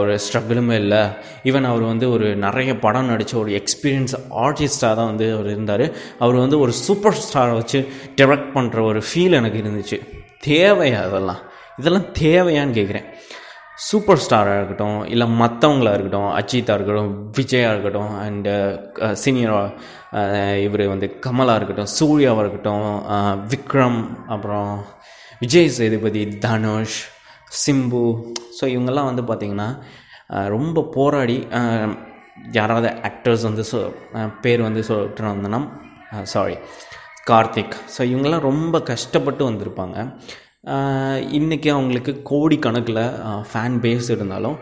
ஒரு 0.00 0.14
ஸ்ட்ரகிளுமே 0.24 0.76
இல்லை. 0.82 1.02
ஈவன் 1.50 1.68
அவர் 1.70 1.84
வந்து 1.92 2.08
ஒரு 2.16 2.28
நிறைய 2.46 2.74
படம் 2.84 3.10
நடித்த 3.12 3.38
ஒரு 3.44 3.52
எக்ஸ்பீரியன்ஸ் 3.60 4.16
ஆர்டிஸ்டாக 4.46 4.92
தான் 5.00 5.10
வந்து 5.12 5.28
அவர் 5.36 5.48
இருந்தார். 5.54 5.86
அவர் 6.18 6.42
வந்து 6.44 6.58
ஒரு 6.58 6.74
சூப்பர் 6.84 7.20
ஸ்டாரை 7.26 7.54
வச்சு 7.60 7.80
டிரெக்ட் 8.20 8.52
பண்ணுற 8.56 8.84
ஒரு 8.90 9.02
ஃபீல் 9.10 9.38
எனக்கு 9.40 9.62
இருந்துச்சு. 9.64 10.00
தேவையா 10.50 11.00
அதெல்லாம் 11.08 11.40
இதெல்லாம் 11.80 12.08
தேவையான்னு 12.24 12.76
கேட்குறேன் 12.78 13.08
சூப்பர் 13.88 14.22
ஸ்டாராக 14.24 14.58
இருக்கட்டும் 14.60 14.98
இல்லை 15.12 15.26
மற்றவங்களாக 15.40 15.96
இருக்கட்டும் 15.96 16.30
அஜித்தாக 16.38 16.76
இருக்கட்டும் 16.78 17.12
விஜயாக 17.38 17.72
இருக்கட்டும் 17.74 18.10
அண்டு 18.24 18.54
சீனியர் 19.22 19.54
இவர் 20.64 20.82
வந்து 20.92 21.08
கமலாக 21.26 21.58
இருக்கட்டும் 21.58 21.90
சூர்யாவாக 21.98 22.42
இருக்கட்டும் 22.44 22.86
uh, 23.14 23.34
விக்ரம் 23.52 24.00
அப்புறம் 24.34 24.72
விஜய் 25.40 25.74
சேதுபதி 25.78 26.22
தனுஷ் 26.44 26.98
சிம்பு. 27.64 28.04
ஸோ 28.58 28.64
இவங்கெல்லாம் 28.74 29.10
வந்து 29.10 29.24
பார்த்திங்கன்னா 29.30 29.68
uh, 30.34 30.46
ரொம்ப 30.56 30.84
போராடி 30.96 31.38
uh, 31.60 31.88
யாராவது 32.58 32.90
ஆக்டர்ஸ் 33.08 33.46
வந்து 33.48 33.64
சொ 33.70 33.78
பேர் 34.44 34.66
வந்து 34.68 34.82
சொல்லிட்டு 34.90 35.30
வந்தோன்னா 35.32 35.60
சாரி 36.34 36.56
கார்த்திக். 37.30 37.74
ஸோ 37.96 38.00
இவங்கெல்லாம் 38.12 38.48
ரொம்ப 38.50 38.76
கஷ்டப்பட்டு 38.92 39.42
வந்திருப்பாங்க. 39.50 39.98
இன்றைக்கி 41.36 41.68
அவங்களுக்கு 41.74 42.12
கோடிக்கணக்கில் 42.30 42.98
ஃபேன் 43.50 43.76
பேஸ் 43.84 44.08
இருந்தாலும் 44.14 44.56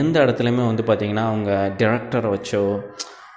எந்த 0.00 0.16
இடத்துலையுமே 0.24 0.64
வந்து 0.68 0.82
பார்த்திங்கன்னா 0.88 1.24
அவங்க 1.30 1.50
டிரெக்டரை 1.80 2.28
வச்சோ 2.34 2.60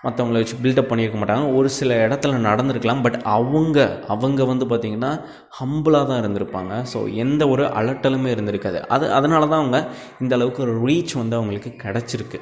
மற்றவங்கள 0.04 0.40
வச்சு 0.42 0.58
பில்டப் 0.64 0.90
பண்ணியிருக்க 0.90 1.20
மாட்டாங்க. 1.22 1.46
ஒரு 1.58 1.70
சில 1.78 1.96
இடத்துல 2.08 2.40
நடந்திருக்கலாம் 2.48 3.02
பட் 3.06 3.18
அவங்க 3.38 3.78
அவங்க 4.16 4.46
வந்து 4.52 4.66
பார்த்திங்கன்னா 4.72 5.12
ஹம்பிளாக 5.60 6.08
தான் 6.10 6.22
இருந்திருப்பாங்க. 6.24 6.74
ஸோ 6.92 7.02
எந்த 7.24 7.48
ஒரு 7.54 7.66
அலட்டலுமே 7.80 8.30
இருந்திருக்காது. 8.36 8.82
அது 8.98 9.08
அதனால 9.20 9.42
தான் 9.48 9.62
அவங்க 9.64 9.82
இந்த 10.24 10.36
அளவுக்கு 10.40 10.64
ஒரு 10.68 10.76
ரீச் 10.86 11.16
வந்து 11.22 11.38
அவங்களுக்கு 11.40 11.72
கிடச்சிருக்கு. 11.86 12.42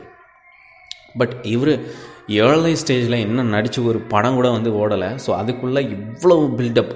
பட் 1.22 1.36
இவர் 1.56 1.74
ஏர்லி 2.44 2.76
ஸ்டேஜில் 2.84 3.24
என்ன 3.26 3.50
நடித்து 3.56 3.80
ஒரு 3.94 4.02
படம் 4.14 4.38
கூட 4.40 4.50
வந்து 4.58 4.72
ஓடலை. 4.84 5.12
ஸோ 5.26 5.32
அதுக்குள்ளே 5.42 5.84
இவ்வளவு 5.98 6.46
பில்டப் 6.60 6.94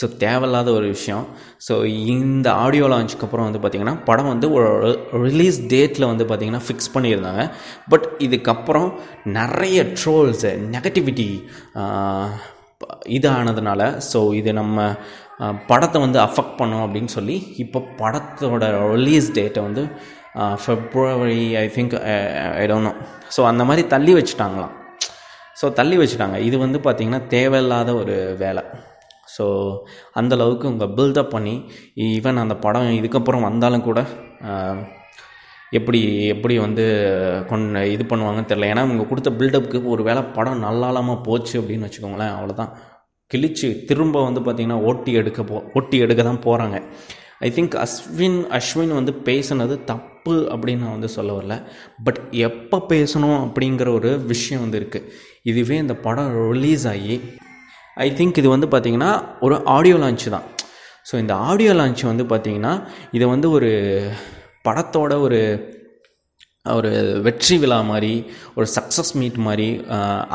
ஸோ 0.00 0.04
தேவையில்லாத 0.22 0.68
ஒரு 0.78 0.86
விஷயம். 0.94 1.24
ஸோ 1.66 1.74
இந்த 2.14 2.48
ஆடியோ 2.64 2.86
லான்ச்சுக்கு 2.92 3.26
அப்புறம் 3.26 3.46
வந்து 3.48 3.60
பார்த்திங்கன்னா 3.62 3.96
படம் 4.08 4.30
வந்து 4.32 4.48
ஒரு 4.58 4.68
ரிலீஸ் 5.26 5.58
டேட்டில் 5.72 6.10
வந்து 6.12 6.26
பார்த்திங்கன்னா 6.30 6.64
ஃபிக்ஸ் 6.66 6.92
பண்ணியிருந்தாங்க. 6.94 7.44
பட் 7.92 8.06
இதுக்கப்புறம் 8.26 8.88
நிறைய 9.38 9.82
ட்ரோல்ஸு 9.98 10.52
நெகட்டிவிட்டி 10.76 11.28
இதானதுனால 13.16 13.82
ஸோ 14.12 14.20
இது 14.38 14.52
நம்ம 14.60 14.86
படத்தை 15.70 15.98
வந்து 16.04 16.18
அஃபெக்ட் 16.24 16.58
பண்ணோம் 16.58 16.84
அப்படின்னு 16.86 17.10
சொல்லி 17.18 17.36
இப்போ 17.64 17.78
படத்தோட 18.00 18.64
ரிலீஸ் 18.96 19.28
டேட்டை 19.38 19.62
வந்து 19.68 19.82
February 20.64 21.44
I 21.62 21.64
think 21.76 21.94
I 22.60 22.64
don't 22.70 22.88
know 22.88 22.92
so 23.36 23.40
அந்த 23.50 23.62
மாதிரி 23.68 23.82
தள்ளி 23.94 24.12
வச்சுட்டாங்களாம். 24.18 24.72
ஸோ 25.60 25.66
தள்ளி 25.80 25.96
வச்சுட்டாங்க. 26.02 26.36
இது 26.48 26.56
வந்து 26.64 26.80
பார்த்திங்கன்னா 26.86 27.22
தேவையில்லாத 27.36 27.90
ஒரு 28.02 28.16
வேலை. 28.44 28.64
ஸோ 29.38 29.44
அந்தளவுக்கு 30.14 30.64
உங்கள் 30.64 30.88
பில்டப் 30.88 31.28
பண்ணி 31.28 31.70
ஈவன் 31.96 32.36
அந்த 32.36 32.56
படம் 32.56 32.82
இதுக்கப்புறம் 32.82 33.40
வந்தாலும் 33.40 33.80
கூட 33.80 34.00
எப்படி 35.70 36.26
எப்படி 36.26 36.58
வந்து 36.58 36.84
கொண்டு 37.48 37.92
இது 37.92 38.04
பண்ணுவாங்கன்னு 38.04 38.48
தெரில 38.48 38.68
ஏன்னா 38.68 38.84
இவங்க 38.84 39.04
கொடுத்த 39.04 39.30
பில்டப்புக்கு 39.30 39.84
ஒரு 39.84 40.02
வேளை 40.02 40.22
படம் 40.22 40.64
நல்லாலாமல் 40.64 41.22
போச்சு 41.22 41.60
அப்படின்னு 41.60 41.88
வச்சுக்கோங்களேன் 41.88 42.34
அவ்வளோதான் 42.36 42.72
கிழிச்சு 43.30 43.84
திரும்ப 43.84 44.24
வந்து 44.24 44.40
பார்த்திங்கன்னா 44.40 44.82
ஓட்டி 44.82 45.12
எடுக்க 45.12 45.42
போ 45.42 45.62
ஓட்டி 45.72 45.98
எடுக்க 45.98 46.22
தான் 46.22 46.42
போகிறாங்க 46.44 46.82
ஐ 47.38 47.50
திங்க் 47.50 47.76
அஸ்வின் 47.76 48.46
அஸ்வின் 48.50 48.94
வந்து 48.94 49.12
பேசுனது 49.24 49.84
தப்பு 49.84 50.48
அப்படின்னு 50.50 50.78
நான் 50.78 50.90
வந்து 50.90 51.08
சொல்ல 51.08 51.32
வரல. 51.32 51.54
பட் 52.04 52.18
எப்போ 52.30 52.84
பேசணும் 52.88 53.38
அப்படிங்கிற 53.38 53.94
ஒரு 53.94 54.20
விஷயம் 54.20 54.62
வந்து 54.62 54.80
இருக்குது 54.80 55.08
இதுவே 55.42 55.76
இந்த 55.76 55.94
படம் 55.94 56.52
ரிலீஸ் 56.52 56.88
ஆகி 56.88 57.20
ஐ 57.96 58.08
திங்க் 58.18 58.40
இது 58.42 58.48
வந்து 58.54 58.68
பார்த்திங்கன்னா 58.74 59.10
ஒரு 59.46 59.56
ஆடியோ 59.76 59.96
லான்ச் 60.02 60.26
தான். 60.36 60.46
ஸோ 61.08 61.14
இந்த 61.22 61.34
ஆடியோ 61.50 61.72
லான்ச் 61.78 62.02
வந்து 62.10 62.24
பார்த்திங்கன்னா 62.32 62.74
இதை 63.18 63.28
வந்து 63.34 63.50
ஒரு 63.58 63.70
படத்தோட 64.68 65.12
ஒரு 65.26 65.40
ஒரு 66.74 66.90
வெற்றி 67.26 67.56
விழா 67.62 67.78
மாதிரி 67.90 68.10
ஒரு 68.58 68.66
சக்ஸஸ் 68.74 69.10
மீட் 69.20 69.38
மாதிரி 69.46 69.66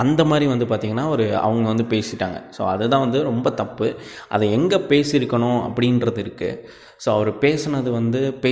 அந்த 0.02 0.22
மாதிரி 0.32 0.46
வந்து 0.54 0.66
பார்த்திங்கன்னா 0.72 1.06
ஒரு 1.14 1.26
அவங்க 1.46 1.66
வந்து 1.72 1.86
பேசிட்டாங்க. 1.94 2.38
ஸோ 2.56 2.62
அதுதான் 2.74 3.04
வந்து 3.06 3.20
ரொம்ப 3.30 3.50
தப்பு. 3.62 3.88
அதை 4.36 4.48
எங்கே 4.58 4.80
பேசியிருக்கணும் 4.92 5.60
அப்படின்றது 5.68 6.22
இருக்குது 6.26 6.60
ஸோ 7.04 7.10
அவர் 7.18 7.32
பேசுனது 7.46 7.90
வந்து 8.00 8.22
பே 8.44 8.52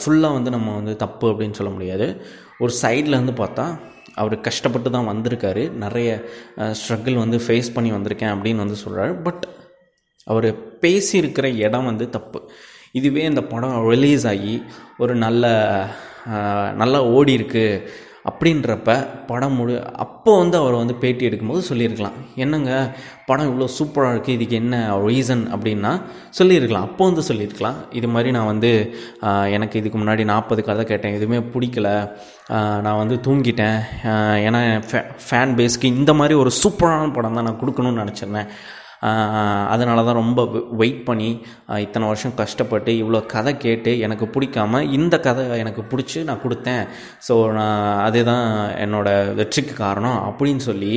ஃபுல்லாக 0.00 0.36
வந்து 0.38 0.50
நம்ம 0.56 0.74
வந்து 0.80 0.94
தப்பு 1.04 1.26
அப்படின்னு 1.32 1.58
சொல்ல 1.60 1.72
முடியாது. 1.76 2.06
ஒரு 2.64 2.72
சைடில் 2.82 3.16
இருந்து 3.18 3.34
பார்த்தா 3.42 3.66
அவர் 4.20 4.34
கஷ்டப்பட்டு 4.46 4.88
தான் 4.96 5.10
வந்திருக்காரு. 5.12 5.62
நிறைய 5.84 6.10
ஸ்ட்ரகிள் 6.80 7.16
வந்து 7.24 7.38
ஃபேஸ் 7.46 7.74
பண்ணி 7.76 7.90
வந்திருக்கேன் 7.96 8.34
அப்படின்னு 8.34 8.62
வந்து 8.64 8.78
சொல்கிறாரு 8.84 9.14
பட் 9.26 9.44
அவர் 10.32 10.48
பேசியிருக்கிற 10.84 11.46
இடம் 11.66 11.88
வந்து 11.90 12.06
தப்பு. 12.16 12.40
இதுவே 12.98 13.22
இந்த 13.30 13.42
படம் 13.52 13.76
ரிலீஸ் 13.92 14.24
ஆகி 14.32 14.54
ஒரு 15.02 15.14
நல்ல 15.24 15.44
நல்லா 16.80 16.98
ஓடி 17.16 17.32
இருக்குது 17.38 17.86
அப்படின்றப்ப 18.28 18.90
படம் 19.30 19.56
முழு 19.58 19.74
அப்போ 20.04 20.32
வந்து 20.42 20.56
அவர் 20.60 20.74
வந்து 20.80 20.94
பேட்டி 21.02 21.26
எடுக்கும்போது 21.28 21.62
சொல்லியிருக்கலாம். 21.70 22.16
என்னங்க 22.44 22.70
படம் 23.28 23.48
இவ்வளோ 23.50 23.66
சூப்பராக 23.78 24.12
இருக்குது 24.14 24.36
இதுக்கு 24.36 24.54
என்ன 24.60 24.76
ரீசன் 25.06 25.42
அப்படின்னா 25.54 25.92
சொல்லியிருக்கலாம். 26.38 26.86
அப்போ 26.88 27.02
வந்து 27.10 27.24
சொல்லியிருக்கலாம். 27.30 27.78
இது 27.98 28.08
மாதிரி 28.14 28.30
நான் 28.36 28.50
வந்து 28.52 28.70
எனக்கு 29.56 29.78
இதுக்கு 29.82 29.98
முன்னாடி 30.02 30.24
நாற்பது 30.32 30.64
கதை 30.68 30.84
கேட்டேன் 30.92 31.16
எதுவுமே 31.18 31.40
பிடிக்கல. 31.54 31.90
நான் 32.86 33.00
வந்து 33.02 33.18
தூங்கிட்டேன். 33.26 33.78
ஏன்னா 34.46 34.62
ஃபே 34.88 35.02
ஃபேன் 35.26 35.54
பேஸ்க்கு 35.60 35.92
இந்த 35.98 36.14
மாதிரி 36.20 36.36
ஒரு 36.44 36.52
சூப்பரான 36.62 37.12
படம் 37.18 37.38
தான் 37.38 37.48
நான் 37.48 37.60
கொடுக்கணும்னு 37.62 38.02
நினச்சிருந்தேன். 38.04 38.50
அதனால 39.74 40.04
தான் 40.06 40.18
ரொம்ப 40.20 40.40
வெயிட் 40.80 41.00
பண்ணி 41.08 41.30
இத்தனை 41.84 42.04
வருஷம் 42.10 42.36
கஷ்டப்பட்டு 42.40 42.90
இவ்வளோ 43.02 43.20
கதை 43.34 43.52
கேட்டு 43.64 43.92
எனக்கு 44.06 44.26
பிடிக்காம 44.34 44.82
இந்த 44.98 45.14
கதை 45.26 45.44
எனக்கு 45.62 45.82
பிடிச்சி 45.92 46.18
நான் 46.28 46.42
கொடுத்தேன். 46.44 46.84
ஸோ 47.28 47.36
நான் 47.58 47.80
அதுதான் 48.06 48.48
என்னோடய 48.84 49.34
வெற்றிக்கு 49.40 49.76
காரணம் 49.84 50.20
அப்படின்னு 50.28 50.64
சொல்லி 50.70 50.94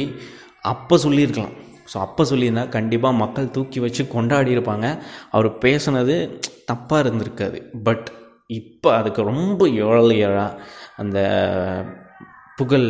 அப்போ 0.73 0.97
சொல்லியிருக்கலாம். 1.05 1.55
ஸோ 1.91 1.97
அப்போ 2.05 2.23
சொல்லியிருந்தால் 2.31 2.73
கண்டிப்பாக 2.77 3.19
மக்கள் 3.23 3.53
தூக்கி 3.57 3.79
வச்சு 3.85 4.03
கொண்டாடி 4.15 4.49
இருப்பாங்க. 4.55 4.87
அவர் 5.35 5.49
பேசுனது 5.65 6.15
தப்பாக 6.71 7.03
இருந்திருக்காது. 7.03 7.59
பட் 7.87 8.07
இப்போ 8.59 8.89
அதுக்கு 8.97 9.21
ரொம்ப 9.31 9.61
ஏழையராக 9.85 10.57
அந்த 11.01 11.19
புகழ் 12.59 12.89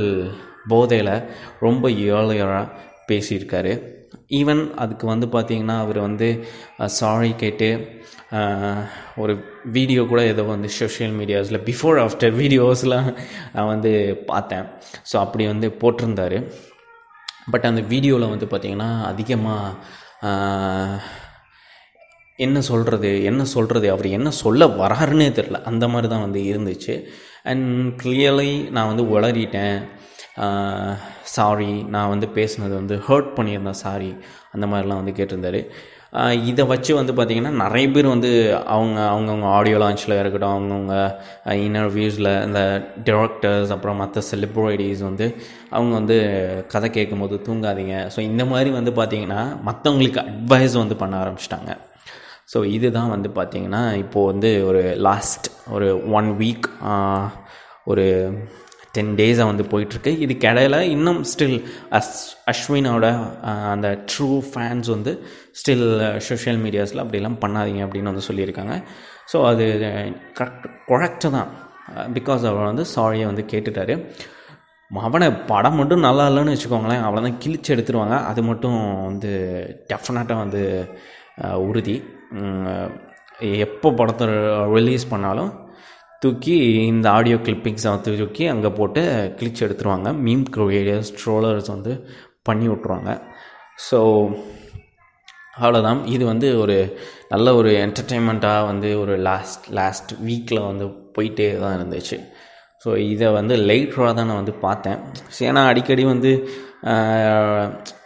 போதையில் 0.71 1.13
ரொம்ப 1.65 1.89
ஏழையராக 2.13 2.73
பேசியிருக்காரு. 3.09 3.73
ஈவன் 4.39 4.61
அதுக்கு 4.83 5.05
வந்து 5.11 5.27
பார்த்திங்கன்னா 5.35 5.75
அவர் 5.85 5.99
வந்து 6.07 6.27
சாரி 6.99 7.31
கேட்டு 7.43 7.69
ஒரு 9.23 9.33
வீடியோ 9.75 10.01
கூட 10.11 10.21
ஏதோ 10.31 10.43
வந்து 10.53 10.69
சோஷியல் 10.79 11.13
மீடியாஸில் 11.19 11.65
பிஃபோர் 11.69 11.99
ஆஃப்டர் 12.05 12.33
வீடியோஸ்லாம் 12.41 13.07
நான் 13.53 13.71
வந்து 13.73 13.91
பார்த்தேன். 14.31 14.65
ஸோ 15.09 15.15
அப்படி 15.25 15.45
வந்து 15.53 15.69
போட்டிருந்தார். 15.83 16.37
பட் 17.53 17.69
அந்த 17.69 17.81
வீடியோவில் 17.93 18.31
வந்து 18.33 18.47
பார்த்திங்கன்னா 18.51 18.89
அதிகமாக 19.11 19.75
என்ன 22.45 22.57
சொல்கிறது 22.69 23.11
என்ன 23.29 23.41
சொல்கிறது 23.53 23.87
அவர் 23.93 24.07
என்ன 24.17 24.29
சொல்ல 24.41 24.65
வராருன்னே 24.81 25.27
தெரில 25.37 25.61
அந்த 25.69 25.85
மாதிரி 25.93 26.07
தான் 26.13 26.25
வந்து 26.25 26.41
இருந்துச்சு. 26.51 26.95
அண்ட் 27.51 27.69
கிளியர்லி 28.01 28.51
நான் 28.75 28.89
வந்து 28.91 29.05
உளறிட்டேன். 29.15 29.79
சாரி 31.35 31.71
நான் 31.93 32.11
வந்து 32.13 32.27
பேசுனது 32.37 32.73
வந்து 32.81 32.95
ஹர்ட் 33.07 33.29
பண்ணியிருந்தேன் 33.37 33.81
சாரி 33.85 34.11
அந்த 34.55 34.65
மாதிரிலாம் 34.65 35.01
வந்து 35.01 35.15
கேட்டிருந்தாரு. 35.19 35.61
இதை 36.49 36.63
வச்சு 36.71 36.91
வந்து 36.95 37.13
பார்த்திங்கன்னா 37.13 37.51
நிறைய 37.61 37.85
பேர் 37.95 38.07
வந்து 38.13 38.29
அவங்க 38.75 38.99
அவங்கவுங்க 39.13 39.47
ஆடியோ 39.57 39.77
லான்ச்சில் 39.81 40.19
இருக்கட்டும் 40.19 40.53
அவங்கவுங்க 40.55 40.95
இன்டர்வியூஸில் 41.65 42.29
இந்த 42.45 42.61
டிரெக்டர்ஸ் 43.09 43.73
அப்புறம் 43.75 43.99
மற்ற 44.01 44.21
செலிப்ரிட்டிஸ் 44.31 45.03
வந்து 45.09 45.25
அவங்க 45.69 45.93
வந்து 45.99 46.17
கதை 46.73 46.89
கேட்கும்போது 46.89 47.37
தூங்காதீங்க. 47.47 47.97
ஸோ 48.15 48.19
இந்த 48.29 48.45
மாதிரி 48.53 48.71
வந்து 48.79 48.93
பார்த்திங்கன்னா 48.99 49.41
மற்றவங்களுக்கு 49.69 50.23
அட்வைஸ் 50.27 50.77
வந்து 50.83 50.97
பண்ண 51.01 51.15
ஆரம்பிச்சிட்டாங்க. 51.23 51.73
ஸோ 52.53 52.57
இதுதான் 52.77 53.13
வந்து 53.15 53.29
பார்த்திங்கன்னா 53.35 53.83
இப்போது 54.03 54.29
வந்து 54.31 54.51
ஒரு 54.67 54.83
லாஸ்ட் 55.07 55.47
ஒரு 55.77 55.89
ஒன் 56.19 56.29
வீக் 56.41 56.67
ஒரு 57.91 58.05
டென் 58.97 59.11
டேஸாக 59.19 59.49
வந்து 59.51 59.65
போயிட்டுருக்கு. 59.73 60.13
இது 60.25 60.33
இடையில 60.49 60.77
இன்னும் 60.95 61.21
ஸ்டில் 61.31 61.57
அஸ் 61.99 62.13
அஸ்வினோட 62.51 63.05
அந்த 63.73 63.89
ட்ரூ 64.11 64.29
ஃபேன்ஸ் 64.51 64.89
வந்து 64.95 65.13
ஸ்டில் 65.59 65.85
சோஷியல் 66.29 66.61
மீடியாஸில் 66.65 67.03
அப்படிலாம் 67.03 67.41
பண்ணாதீங்க 67.43 67.83
அப்படின்னு 67.87 68.11
வந்து 68.13 68.27
சொல்லியிருக்காங்க. 68.29 68.75
ஸோ 69.33 69.37
அது 69.51 69.65
கரெக்ட் 70.39 70.67
குழக்டு 70.89 71.29
தான். 71.37 71.51
பிகாஸ் 72.17 72.43
அவர் 72.49 72.69
வந்து 72.71 72.85
சாரியை 72.95 73.25
வந்து 73.31 73.45
கேட்டுட்டாரு. 73.51 73.95
அவனை 74.91 75.27
படம் 75.51 75.77
மட்டும் 75.79 76.05
நல்லா 76.07 76.25
இல்லைன்னு 76.29 76.53
வச்சுக்கோங்களேன். 76.55 77.03
அவ்வளோதான் 77.05 77.39
கிழிச்சு 77.43 77.69
எடுத்துருவாங்க. 77.75 78.17
அது 78.31 78.41
மட்டும் 78.49 78.77
வந்து 79.09 79.31
டெஃபினட்டாக 79.91 80.43
வந்து 80.43 80.61
உறுதி. 81.69 81.95
எப்போ 83.65 83.87
படத்தை 83.99 84.27
ரிலீஸ் 84.75 85.05
பண்ணாலும் 85.13 85.51
தூக்கி 86.23 86.55
இந்த 86.91 87.07
ஆடியோ 87.17 87.37
கிளிப்பிங்ஸை 87.45 87.91
தூக்கி 88.05 88.45
அங்கே 88.53 88.69
போட்டு 88.79 89.01
கிழிச்சு 89.39 89.61
எடுத்துருவாங்க. 89.67 90.09
மீம் 90.25 90.45
க்ரியேட்டர்ஸ் 90.55 91.11
ட்ரோலர்ஸ் 91.19 91.69
வந்து 91.75 91.93
பண்ணி 92.49 92.67
விட்ருவாங்க 92.71 93.11
ஸோ 93.87 93.99
அவ்வளோதான் 95.61 96.01
இது 96.15 96.23
வந்து 96.31 96.47
ஒரு 96.63 96.75
நல்ல 97.31 97.53
ஒரு 97.59 97.69
என்டர்டெயின்மெண்ட்டாக 97.85 98.67
வந்து 98.71 98.89
ஒரு 99.03 99.13
லாஸ்ட் 99.27 99.65
லாஸ்ட் 99.79 100.11
வீக்கில் 100.27 100.67
வந்து 100.69 100.85
போயிட்டே 101.15 101.47
தான் 101.63 101.75
இருந்துச்சு. 101.77 102.17
ஸோ 102.83 102.89
இதை 103.13 103.27
வந்து 103.37 103.53
லேட்டராக 103.69 104.11
தான் 104.17 104.29
நான் 104.29 104.41
வந்து 104.41 104.55
பார்த்தேன். 104.65 104.99
ஏன்னா 105.49 105.61
அடிக்கடி 105.71 106.03
வந்து 106.13 106.31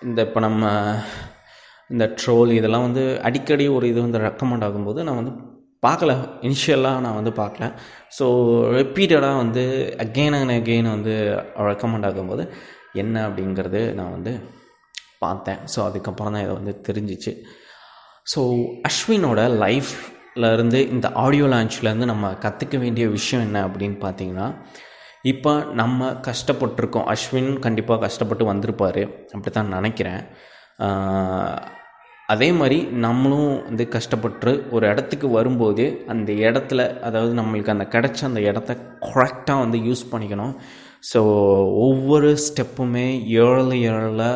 இந்த 0.08 0.20
இப்போ 0.28 0.40
நம்ம 0.48 0.70
இந்த 1.94 2.06
ட்ரோல் 2.20 2.52
இதெல்லாம் 2.60 2.86
வந்து 2.88 3.04
அடிக்கடி 3.30 3.66
ஒரு 3.78 3.86
இது 3.92 4.00
வந்து 4.06 4.22
ரெக்கமெண்ட் 4.28 4.66
ஆகும்போது 4.68 5.00
நான் 5.08 5.20
வந்து 5.22 5.34
பார்க்கல. 5.86 6.12
இனிஷியலாக 6.48 7.04
நான் 7.06 7.18
வந்து 7.20 7.32
பார்க்கல. 7.42 7.66
ஸோ 8.18 8.26
ரிப்பீட்டடாக 8.78 9.42
வந்து 9.44 9.64
அகெயின் 10.06 10.38
அண்ட் 10.40 10.56
அகெயின் 10.58 10.90
வந்து 10.96 11.14
ரெக்கமெண்ட் 11.70 12.08
ஆகும்போது 12.10 12.44
என்ன 13.04 13.16
அப்படிங்கிறது 13.28 13.82
நான் 14.00 14.16
வந்து 14.18 14.34
பார்த்தேன். 15.26 15.60
ஸோ 15.74 15.80
அதுக்கப்புறம் 15.88 16.34
தான் 16.36 16.46
இதை 16.46 16.54
வந்து 16.60 16.74
தெரிஞ்சிச்சு. 16.88 17.34
ஸோ 18.34 18.42
அஸ்வினோட 18.90 19.42
லைஃப்ல 19.66 20.52
இருந்து 20.56 20.80
இந்த 20.96 21.08
ஆடியோ 21.24 21.46
லான்ச்லேருந்து 21.54 22.12
நம்ம 22.14 22.32
கற்றுக்க 22.46 22.78
வேண்டிய 22.86 23.08
விஷயம் 23.18 23.46
என்ன 23.48 23.60
அப்படின்னு 23.68 23.98
பார்த்தீங்கன்னா 24.06 24.48
இப்போ 25.32 25.52
நம்ம 25.82 26.08
கஷ்டப்பட்டிருக்கோம். 26.28 27.08
அஸ்வின் 27.14 27.52
கண்டிப்பாக 27.66 28.02
கஷ்டப்பட்டு 28.06 28.44
வந்திருப்பார். 28.52 29.04
அப்படி 29.36 29.52
தான் 29.58 29.76
நினைக்கிறேன் 29.78 30.22
அதே 32.34 32.48
மாதிரி 32.60 32.78
நம்மளும் 33.06 33.52
வந்து 33.68 33.84
கஷ்டப்பட்டு 33.96 34.52
ஒரு 34.76 34.86
இடத்துக்கு 34.92 35.28
வரும்போது 35.38 35.86
அந்த 36.14 36.32
இடத்துல 36.48 36.82
அதாவது 37.08 37.34
நம்மளுக்கு 37.40 37.74
அந்த 37.76 37.86
கிடச்ச 37.96 38.20
அந்த 38.30 38.42
இடத்த 38.50 38.72
கரெக்டாக 39.08 39.64
வந்து 39.64 39.80
யூஸ் 39.88 40.04
பண்ணிக்கணும். 40.12 40.54
ஸோ 41.12 41.20
ஒவ்வொரு 41.88 42.30
ஸ்டெப்புமே 42.46 43.08
ஏழு 43.46 43.76
ஏழில் 43.92 44.28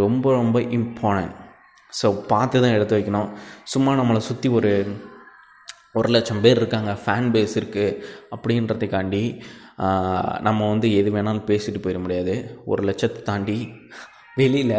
ரொம்ப 0.00 0.32
ரொம்ப 0.40 0.58
இம்பார்ட்டன்ட் 0.78 1.36
ஸோ 1.92 2.06
பார்த்து 2.32 2.62
தான் 2.62 2.74
எடுத்து 2.78 2.96
வைக்கணும். 2.98 3.28
சும்மா 3.72 3.92
நம்மளை 4.00 4.20
சுற்றி 4.30 4.48
ஒரு 4.58 4.72
ஒரு 5.98 6.08
லட்சம் 6.14 6.42
பேர் 6.44 6.60
இருக்காங்க 6.60 6.90
ஃபேன் 7.02 7.28
பேஸ் 7.34 7.54
இருக்குது 7.60 7.94
அப்படின்றதுக்காண்டி 8.34 9.22
நம்ம 10.46 10.60
வந்து 10.72 10.88
எது 11.00 11.10
வேணாலும் 11.14 11.46
பேசிட்டு 11.50 11.80
போயிட 11.84 11.98
முடியாது. 12.04 12.34
ஒரு 12.70 12.82
லட்சத்தை 12.88 13.20
தாண்டி 13.30 13.58
வெளியில் 14.40 14.76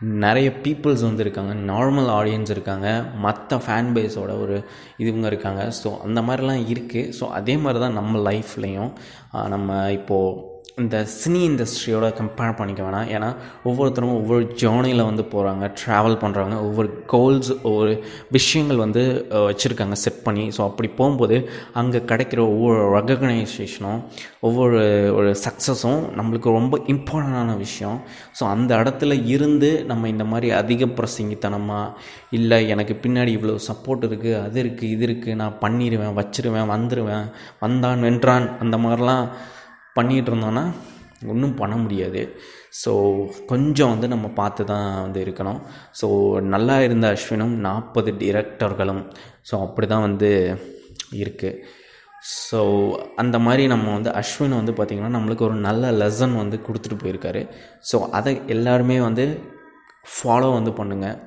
நிறைய 0.00 0.48
பீப்புள்ஸ் 0.64 1.02
வந்து 1.02 1.20
இருக்காங்க. 1.20 1.54
நார்மல் 1.72 2.10
ஆடியன்ஸ் 2.18 2.50
இருக்காங்க. 2.50 2.88
மற்ற 3.14 3.56
ஃபேன் 3.56 3.90
பேஸோட 3.96 4.32
ஒரு 4.40 4.56
இதுவங்க 4.98 5.26
இருக்காங்க. 5.26 5.72
ஸோ 5.82 5.88
அந்த 6.00 6.20
மாதிரிலாம் 6.22 6.62
இருக்குது 6.74 7.12
ஸோ 7.20 7.26
அதே 7.28 7.56
மாதிரி 7.56 7.80
தான் 7.84 7.98
நம்ம 8.00 8.30
லைஃப்லேயும் 8.30 8.92
நம்ம 9.54 9.92
இப்போது 9.92 10.56
இந்த 10.82 10.96
சினி 11.18 11.40
இண்டஸ்ட்ரியோட 11.48 12.06
கம்பேர் 12.18 12.56
பண்ணிக்க 12.58 12.80
வேணாம். 12.86 13.08
ஏன்னா 13.14 13.28
ஒவ்வொருத்தரும் 13.68 14.14
ஒவ்வொரு 14.18 14.44
ஜேர்னியில் 14.60 15.02
வந்து 15.08 15.24
போகிறாங்க 15.32 15.64
ட்ராவல் 15.80 16.16
பண்ணுறாங்க 16.22 16.54
ஒவ்வொரு 16.66 16.88
கோல்ஸ் 17.12 17.50
ஒவ்வொரு 17.68 17.92
விஷயங்கள் 18.36 18.82
வந்து 18.84 19.02
வச்சுருக்காங்க 19.48 19.96
செட் 20.04 20.20
பண்ணி. 20.26 20.44
ஸோ 20.56 20.60
அப்படி 20.68 20.90
போகும்போது 21.00 21.38
அங்கே 21.82 22.02
கிடைக்கிற 22.12 22.40
ஒவ்வொரு 22.52 22.78
ரெகக்னைசேஷனும் 22.96 24.00
ஒவ்வொரு 24.48 24.78
ஒரு 25.18 25.32
சக்ஸஸும் 25.44 26.00
நம்மளுக்கு 26.20 26.56
ரொம்ப 26.58 26.80
இம்பார்ட்டண்டான 26.94 27.56
விஷயம். 27.64 27.98
ஸோ 28.38 28.44
அந்த 28.54 28.70
இடத்துல 28.82 29.18
இருந்து 29.34 29.72
நம்ம 29.90 30.08
இந்த 30.14 30.26
மாதிரி 30.32 30.50
அதிக 30.60 30.90
பிரசங்கித்தனமாக 31.00 31.94
இல்லை 32.38 32.60
எனக்கு 32.74 32.94
பின்னாடி 33.04 33.30
இவ்வளோ 33.38 33.58
சப்போர்ட் 33.70 34.08
இருக்குது 34.10 34.40
அது 34.46 34.58
இருக்குது 34.64 34.94
இது 34.94 35.04
இருக்குது 35.10 35.38
நான் 35.42 35.60
பண்ணிடுவேன் 35.66 36.18
வச்சிருவேன் 36.22 36.72
வந்துடுவேன் 36.76 37.28
வந்தான் 37.64 38.04
வென்றான் 38.08 38.48
அந்த 38.64 38.76
மாதிரிலாம் 38.84 39.24
பண்ணிகிட்டு 39.98 40.30
இருந்தோன்னா 40.32 40.64
ஒன்றும் 41.32 41.56
பண்ண 41.60 41.74
முடியாது. 41.84 42.20
ஸோ 42.82 42.90
கொஞ்சம் 43.50 43.92
வந்து 43.92 44.08
நம்ம 44.12 44.26
பார்த்து 44.40 44.62
தான் 44.72 44.86
வந்து 45.04 45.20
இருக்கணும். 45.24 45.60
ஸோ 46.00 46.06
நல்லா 46.54 46.76
இருந்த 46.86 47.06
அஸ்வினும் 47.16 47.54
நாற்பது 47.66 48.10
டிரெக்டர்களும் 48.22 49.02
ஸோ 49.48 49.54
அப்படி 49.66 49.86
தான் 49.94 50.06
வந்து 50.08 50.30
இருக்குது 51.22 51.60
ஸோ 52.48 52.60
அந்த 53.22 53.36
மாதிரி 53.46 53.64
நம்ம 53.72 53.86
வந்து 53.96 54.10
அஸ்வின் 54.20 54.58
வந்து 54.58 54.72
பார்த்திங்கன்னா 54.78 55.12
நம்மளுக்கு 55.16 55.46
ஒரு 55.48 55.56
நல்ல 55.66 55.90
லெசன் 56.00 56.34
வந்து 56.42 56.56
கொடுத்துட்டு 56.66 56.96
போயிருக்காரு. 57.02 57.42
ஸோ 57.90 57.96
அதை 58.18 58.32
எல்லாருமே 58.54 58.96
வந்து 59.08 59.24
ஃபாலோ 60.14 60.48
வந்து 60.58 60.72
பண்ணுங்கள் 60.80 61.18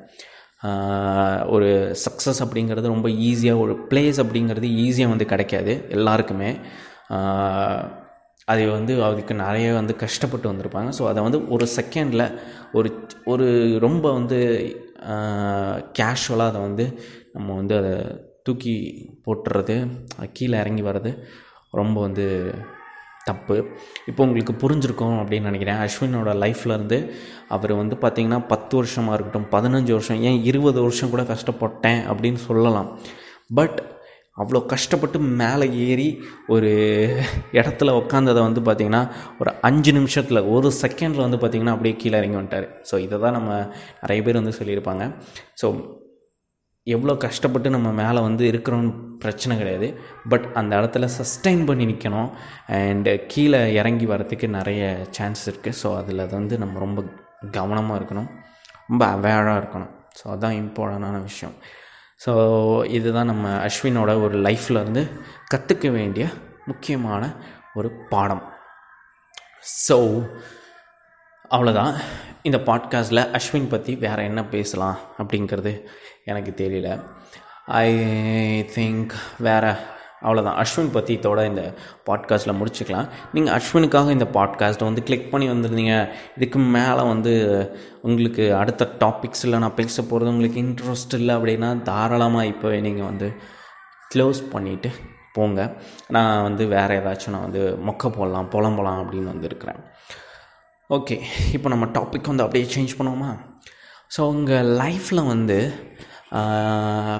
ஒரு 1.56 1.70
சக்ஸஸ் 2.04 2.42
அப்படிங்கிறது 2.46 2.94
ரொம்ப 2.96 3.10
ஈஸியாக 3.30 3.64
ஒரு 3.64 3.74
பிளேஸ் 3.92 4.20
அப்படிங்கிறது 4.24 4.68
ஈஸியாக 4.86 5.14
வந்து 5.14 5.32
கிடைக்காது. 5.34 5.74
எல்லாருக்குமே. 5.98 6.52
அதை 8.52 8.66
வந்து 8.78 8.94
அதுக்கு 9.10 9.34
நிறைய 9.44 9.68
வந்து 9.80 9.94
கஷ்டப்பட்டு 10.04 10.50
வந்திருப்பாங்க. 10.52 10.90
ஸோ 11.00 11.04
அதை 11.12 11.20
வந்து 11.28 11.40
ஒரு 11.56 11.66
செகண்டில் 11.78 12.26
ஒரு 12.78 12.90
ஒரு 13.34 13.48
ரொம்ப 13.86 14.06
வந்து 14.18 14.40
கேஷுவலாக 16.00 16.52
அதை 16.52 16.60
வந்து 16.68 16.86
நம்ம 17.36 17.56
வந்து 17.62 17.76
அதை 17.82 17.94
தூக்கி 18.48 18.76
போட்டுறது 19.26 19.76
கீழே 20.38 20.56
இறங்கி 20.64 20.84
வர்றது 20.90 21.12
ரொம்ப 21.80 21.98
வந்து 22.08 22.26
தப்பு. 23.30 23.56
இப்போ 24.10 24.22
உங்களுக்கு 24.28 24.54
புரிஞ்சிருக்கும் 24.62 25.18
அப்படின்னு 25.22 25.50
நினைக்கிறேன். 25.50 25.82
அஸ்வினோட 25.86 26.32
லைஃப்லேருந்து 26.44 26.98
அவர் 27.56 27.74
வந்து 27.82 27.96
பார்த்திங்கன்னா 28.04 28.40
பத்து 28.54 28.74
வருஷமாக 28.80 29.16
இருக்கட்டும் 29.18 29.50
பதினஞ்சு 29.56 29.92
வருஷம் 29.98 30.22
ஏன் 30.30 30.40
இருபது 30.52 30.80
வருஷம் 30.86 31.12
கூட 31.14 31.24
கஷ்டப்பட்டேன் 31.34 32.02
அப்படின்னு 32.12 32.42
சொல்லலாம். 32.50 32.90
பட் 33.60 33.80
அவ்வளோ 34.38 34.60
கஷ்டப்பட்டு 34.74 35.17
மேலே 35.41 35.65
ஏறி 35.86 36.08
ஒரு 36.54 36.70
இடத்துல 37.60 37.96
உட்காந்ததை 38.02 38.41
வந்து 38.48 38.62
பார்த்திங்கன்னா 38.67 39.02
ஒரு 39.41 39.52
அஞ்சு 39.70 39.91
நிமிஷத்தில் 39.98 40.48
ஒரு 40.56 40.70
செகண்டில் 40.82 41.26
வந்து 41.26 41.39
பார்த்திங்கன்னா 41.41 41.74
அப்படியே 41.76 41.96
கீழே 42.04 42.20
இறங்கி 42.22 42.38
வந்துட்டார். 42.39 42.67
ஸோ 42.91 42.98
இதை 43.06 43.17
தான் 43.26 43.36
நம்ம 43.38 43.50
நிறைய 44.04 44.22
பேர் 44.28 44.39
வந்து 44.41 44.60
சொல்லியிருப்பாங்க. 44.60 45.06
ஸோ 45.62 45.70
எவ்வளோ 46.88 47.13
கஷ்டப்பட்டு 47.26 47.70
நம்ம 47.76 47.89
மேலே 48.02 48.20
வந்து 48.28 48.44
இருக்கிறோன்னு 48.52 48.94
பிரச்சனை 49.24 49.54
கிடையாது. 49.58 49.88
பட் 50.32 50.46
அந்த 50.60 50.72
இடத்துல 50.80 51.08
சஸ்டைன் 51.17 51.62
பண்ணி 51.70 51.86
நிற்கணும் 51.91 52.30
அண்டு 52.78 53.12
கீழே 53.34 53.60
இறங்கி 53.80 54.08
வரத்துக்கு 54.13 54.48
நிறைய 54.58 54.84
சான்ஸ் 55.17 55.44
இருக்குது 55.50 55.80
ஸோ 55.82 55.89
அதில் 56.00 56.24
வந்து 56.38 56.58
நம்ம 56.63 56.80
ரொம்ப 56.86 57.02
கவனமாக 57.60 58.00
இருக்கணும். 58.00 58.32
ரொம்ப 58.89 59.04
அவேராக 59.17 59.60
இருக்கணும். 59.62 59.91
ஸோ 60.20 60.26
அதுதான் 60.32 60.58
இம்பார்ட்டண்டான 60.62 61.22
விஷயம். 61.30 61.56
ஸோ 62.26 62.34
இதுதான் 62.86 63.26
நம்ம 63.26 63.66
அஸ்வினோட 63.66 64.22
ஒரு 64.22 64.42
லைஃப்பில் 64.42 64.80
இருந்து 64.82 65.10
கற்றுக்க 65.54 65.92
வேண்டிய 65.92 66.28
முக்கியமான 66.66 67.34
ஒரு 67.74 67.92
பாடம். 68.10 68.54
ஸோ 69.88 69.98
அவ்வளோதான் 71.50 71.96
இந்த 72.44 72.58
பாட்காஸ்ட்டில் 72.58 73.40
அஸ்வின் 73.40 73.70
பற்றி 73.70 73.96
வேறு 73.96 74.24
என்ன 74.24 74.46
பேசலாம் 74.46 74.98
அப்படிங்கிறது 75.18 75.86
எனக்கு 76.24 76.52
தெரியல. 76.58 77.02
ஐ 77.66 77.94
திங்க் 78.76 79.12
வேறு 79.38 79.76
அவ்வளோதான் 80.24 80.58
அஸ்வின் 80.62 80.92
பற்றி 80.96 81.14
இந்த 81.52 81.64
பாட்காஸ்ட்டில் 82.10 82.58
முடிச்சுக்கலாம். 82.60 83.08
நீங்கள் 83.36 83.56
அஸ்வினுக்காக 83.58 84.12
இந்த 84.18 84.28
பாட்காஸ்ட்டை 84.38 84.90
வந்து 84.90 85.04
கிளிக் 85.08 85.32
பண்ணி 85.32 85.48
வந்திருந்தீங்க. 85.50 85.96
இதுக்கு 86.38 86.60
மேலே 86.78 87.04
வந்து 87.14 87.34
உங்களுக்கு 88.02 88.46
அடுத்த 88.62 88.90
டாபிக்ஸில் 89.06 89.62
நான் 89.64 89.80
பேச 89.80 90.04
போகிறது 90.04 90.34
உங்களுக்கு 90.34 90.62
இன்ட்ரெஸ்ட் 90.66 91.16
இல்லை 91.20 91.36
அப்படின்னா 91.36 91.70
தாராளமாக 91.90 92.52
இப்போவே 92.54 92.80
நீங்கள் 92.88 93.10
வந்து 93.12 93.30
க்ளோஸ் 94.16 94.42
பண்ணிவிட்டு 94.54 94.92
போங்க. 95.36 95.60
நான் 96.16 96.46
வந்து 96.48 96.64
வேறு 96.76 96.96
ஏதாச்சும் 97.02 97.34
நான் 97.36 97.48
வந்து 97.48 97.64
மொக்க 97.88 98.10
போடலாம் 98.18 98.50
புலம்பலாம் 98.56 99.02
அப்படின்னு 99.02 99.34
வந்துருக்கிறேன். 99.34 99.82
ஓகே 100.90 101.16
இப்போ 101.56 101.68
நம்ம 101.74 101.86
டாபிக் 101.98 102.32
வந்து 102.32 102.46
அப்படியே 102.46 102.66
சேஞ்ச் 102.74 102.98
பண்ணுவோமா? 103.00 103.32
ஸோ 104.16 104.22
உங்கள் 104.34 104.70
லைஃப்பில் 104.82 105.30
வந்து 105.34 105.60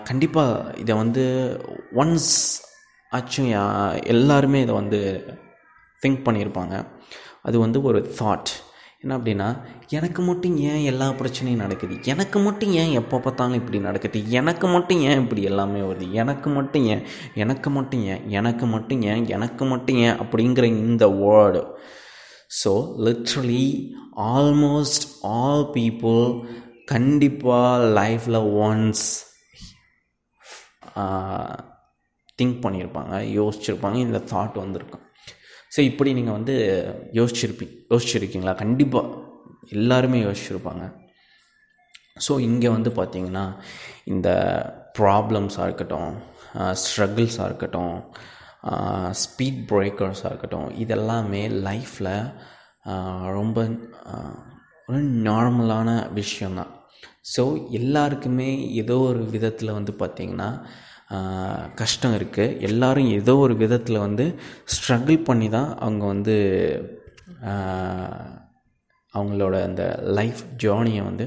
கண்டிப்பாக 0.10 0.74
இதை 0.82 0.94
வந்து 1.04 1.24
ஒன்ஸ் 2.02 2.34
ஆச்சும் 3.12 3.50
எல்லாருமே 4.14 4.60
இதை 4.66 4.74
வந்து 4.82 5.00
திங்க் 6.02 6.26
பண்ணியிருப்பாங்க. 6.28 6.76
அது 7.48 7.58
வந்து 7.66 7.80
ஒரு 7.90 8.00
தாட் 8.20 8.52
என்ன 9.04 9.14
அப்படின்னா 9.18 9.48
எனக்கு 9.98 10.22
மட்டும் 10.28 10.56
ஏன் 10.72 10.84
எல்லா 10.90 11.06
பிரச்சனையும் 11.20 11.62
நடக்குது? 11.64 11.96
எனக்கு 12.14 12.38
மட்டும் 12.40 12.74
ஏன் 12.82 12.92
எப்போ 13.00 13.18
பார்த்தாலும் 13.20 13.60
இப்படி 13.60 13.80
நடக்குது? 13.88 14.20
எனக்கு 14.40 14.66
மட்டும் 14.68 15.00
ஏன் 15.08 15.22
இப்படி 15.24 15.44
எல்லாமே 15.52 15.82
வருது? 15.88 16.08
எனக்கு 16.22 16.50
மட்டும் 16.58 16.86
ஏன் 16.94 17.02
எனக்கு 17.44 17.70
மட்டும் 17.78 18.04
ஏன் 18.14 18.24
எனக்கு 18.40 18.68
மட்டும் 18.74 19.02
ஏன் 19.14 19.24
எனக்கு 19.36 19.66
மட்டும் 19.72 20.00
ஏன் 20.08 20.20
அப்படிங்கிற 20.24 20.68
இந்த 20.86 21.08
word 21.22 21.64
so 22.60 22.72
literally 23.08 23.66
almost 24.36 25.08
all 25.36 25.66
people 25.78 26.24
கண்டிப்பாக 26.94 27.86
லைஃப்பில் 28.00 28.42
ஒன்ஸ் 28.68 29.06
திங்க் 32.42 32.62
பண்ணியிருப்பாங்க 32.66 33.16
யோசிச்சிருப்பாங்க 33.40 33.98
இந்த 34.08 34.22
தாட் 34.34 34.62
வந்திருக்கும். 34.64 35.06
ஸோ 35.76 35.80
இப்படி 35.90 36.10
நீங்கள் 36.18 36.38
வந்து 36.38 36.56
யோசிச்சிருப்பீங்க 37.20 37.76
யோசிச்சிருக்கீங்களா? 37.94 38.56
கண்டிப்பாக 38.64 39.20
எல்லாருமே 39.78 40.20
யோசிச்சிருப்பாங்க. 40.28 40.84
ஸோ 42.26 42.34
இங்கே 42.48 42.70
வந்து 42.70 42.90
பார்த்திங்கன்னா 42.98 43.46
இந்த 44.14 44.30
ப்ராப்ளம்ஸாக 45.00 45.68
இருக்கட்டும் 45.68 46.12
ஸ்ட்ரகிள்ஸாக 46.84 47.48
இருக்கட்டும் 47.50 47.96
ஸ்பீட் 49.22 49.62
பிரேக்கர்ஸாக 49.72 50.32
இருக்கட்டும் 50.32 50.68
இதெல்லாமே 50.84 51.44
லைஃப்பில் 51.68 52.14
ரொம்ப 53.38 53.58
ஒரு 54.90 55.00
நார்மலான 55.28 55.90
விஷயந்தான் 56.20 56.72
ஸோ 57.34 57.44
எல்லாருக்குமே 57.80 58.50
ஏதோ 58.82 58.98
ஒரு 59.10 59.24
விதத்தில் 59.36 59.78
வந்து 59.78 59.94
பார்த்திங்கன்னா 60.02 60.50
கஷ்டம் 61.76 62.14
இருக்குது 62.14 62.58
எல்லோரும் 62.60 63.10
ஏதோ 63.12 63.38
ஒரு 63.38 63.56
விதத்தில் 63.56 64.00
வந்து 64.00 64.26
ஸ்ட்ரகிள் 64.66 65.24
பண்ணி 65.24 65.50
தான் 65.50 65.78
அவங்க 65.78 66.06
வந்து 66.06 66.36
அவங்களோட 69.14 69.56
அந்த 69.64 69.84
லைஃப் 70.04 70.42
ஜேர்னியை 70.58 71.04
வந்து 71.04 71.26